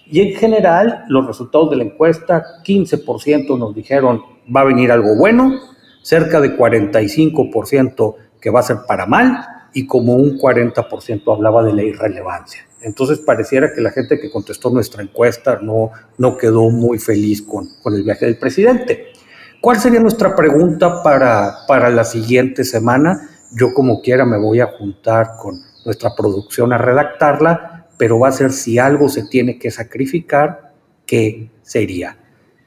Y 0.06 0.20
en 0.20 0.34
general, 0.36 1.04
los 1.08 1.26
resultados 1.26 1.68
de 1.68 1.76
la 1.76 1.84
encuesta, 1.84 2.62
15% 2.64 3.58
nos 3.58 3.74
dijeron 3.74 4.22
va 4.56 4.62
a 4.62 4.64
venir 4.64 4.90
algo 4.90 5.14
bueno, 5.16 5.52
cerca 6.00 6.40
de 6.40 6.56
45% 6.56 8.14
que 8.40 8.48
va 8.48 8.60
a 8.60 8.62
ser 8.62 8.78
para 8.88 9.04
mal 9.04 9.44
y 9.74 9.86
como 9.86 10.14
un 10.14 10.38
40% 10.38 11.30
hablaba 11.30 11.62
de 11.62 11.74
la 11.74 11.82
irrelevancia. 11.82 12.62
Entonces 12.80 13.18
pareciera 13.18 13.74
que 13.74 13.82
la 13.82 13.90
gente 13.90 14.18
que 14.18 14.30
contestó 14.30 14.70
nuestra 14.70 15.02
encuesta 15.02 15.58
no, 15.60 15.90
no 16.16 16.38
quedó 16.38 16.70
muy 16.70 16.98
feliz 16.98 17.42
con, 17.42 17.68
con 17.82 17.92
el 17.92 18.02
viaje 18.02 18.24
del 18.24 18.38
presidente. 18.38 19.12
¿Cuál 19.62 19.78
sería 19.78 20.00
nuestra 20.00 20.34
pregunta 20.34 21.04
para, 21.04 21.58
para 21.68 21.88
la 21.88 22.02
siguiente 22.02 22.64
semana? 22.64 23.30
Yo 23.52 23.72
como 23.72 24.02
quiera 24.02 24.26
me 24.26 24.36
voy 24.36 24.58
a 24.58 24.66
juntar 24.66 25.36
con 25.40 25.60
nuestra 25.84 26.16
producción 26.16 26.72
a 26.72 26.78
redactarla, 26.78 27.86
pero 27.96 28.18
va 28.18 28.26
a 28.26 28.32
ser 28.32 28.50
si 28.50 28.80
algo 28.80 29.08
se 29.08 29.22
tiene 29.28 29.60
que 29.60 29.70
sacrificar, 29.70 30.72
¿qué 31.06 31.48
sería? 31.62 32.18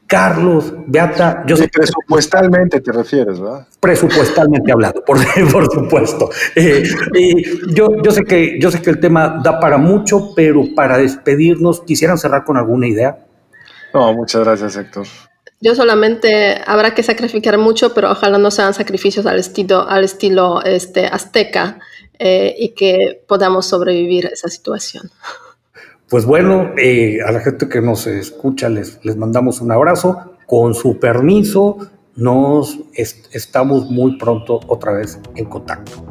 Carlos, 0.07 0.73
Beata, 0.87 1.43
yo 1.45 1.57
sé 1.57 1.67
presupuestalmente 1.67 2.79
te 2.79 2.93
refieres, 2.93 3.41
¿verdad? 3.41 3.67
Presupuestalmente 3.81 4.71
hablando, 4.71 5.03
por, 5.03 5.17
por 5.51 5.69
supuesto. 5.73 6.29
Eh, 6.55 6.81
yo, 7.73 7.89
yo, 8.01 8.11
sé 8.11 8.23
que, 8.23 8.57
yo 8.57 8.71
sé 8.71 8.81
que 8.81 8.91
el 8.91 9.01
tema 9.01 9.41
da 9.43 9.59
para 9.59 9.77
mucho, 9.77 10.33
pero 10.33 10.63
para 10.73 10.97
despedirnos, 10.97 11.81
¿quisieran 11.81 12.17
cerrar 12.17 12.45
con 12.45 12.55
alguna 12.55 12.87
idea? 12.87 13.25
No, 13.93 14.13
muchas 14.13 14.45
gracias, 14.45 14.77
Héctor. 14.77 15.07
Yo 15.61 15.73
solamente 15.73 16.61
habrá 16.65 16.93
que 16.93 17.01
sacrificar 17.01 17.57
mucho, 17.57 17.93
pero 17.93 18.11
ojalá 18.11 18.37
no 18.37 18.51
sean 18.51 18.73
sacrificios 18.73 19.25
al 19.25 19.39
estilo, 19.39 19.87
al 19.87 20.03
estilo 20.03 20.61
este, 20.63 21.07
azteca 21.07 21.79
eh, 22.19 22.53
y 22.57 22.69
que 22.69 23.23
podamos 23.27 23.65
sobrevivir 23.65 24.27
a 24.27 24.29
esa 24.29 24.49
situación. 24.49 25.09
Pues 26.09 26.25
bueno, 26.25 26.73
eh, 26.77 27.19
a 27.25 27.31
la 27.31 27.39
gente 27.39 27.67
que 27.69 27.81
nos 27.81 28.05
escucha 28.05 28.69
les, 28.69 28.99
les 29.03 29.15
mandamos 29.15 29.61
un 29.61 29.71
abrazo. 29.71 30.33
Con 30.45 30.75
su 30.75 30.99
permiso, 30.99 31.77
nos 32.15 32.77
estamos 32.93 33.89
muy 33.89 34.17
pronto 34.17 34.59
otra 34.67 34.91
vez 34.91 35.17
en 35.35 35.45
contacto. 35.45 36.05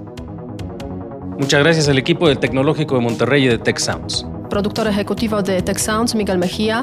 Muchas 1.38 1.62
gracias 1.62 1.88
al 1.88 1.98
equipo 1.98 2.26
del 2.28 2.38
Tecnológico 2.38 2.96
de 2.96 3.02
Monterrey 3.02 3.44
y 3.44 3.48
de 3.48 3.58
Tech 3.58 3.78
Sounds. 3.78 4.26
Productor 4.50 4.88
ejecutivo 4.88 5.42
de 5.42 5.62
Tech 5.62 5.78
Sounds, 5.78 6.16
Miguel 6.16 6.38
Mejía 6.38 6.82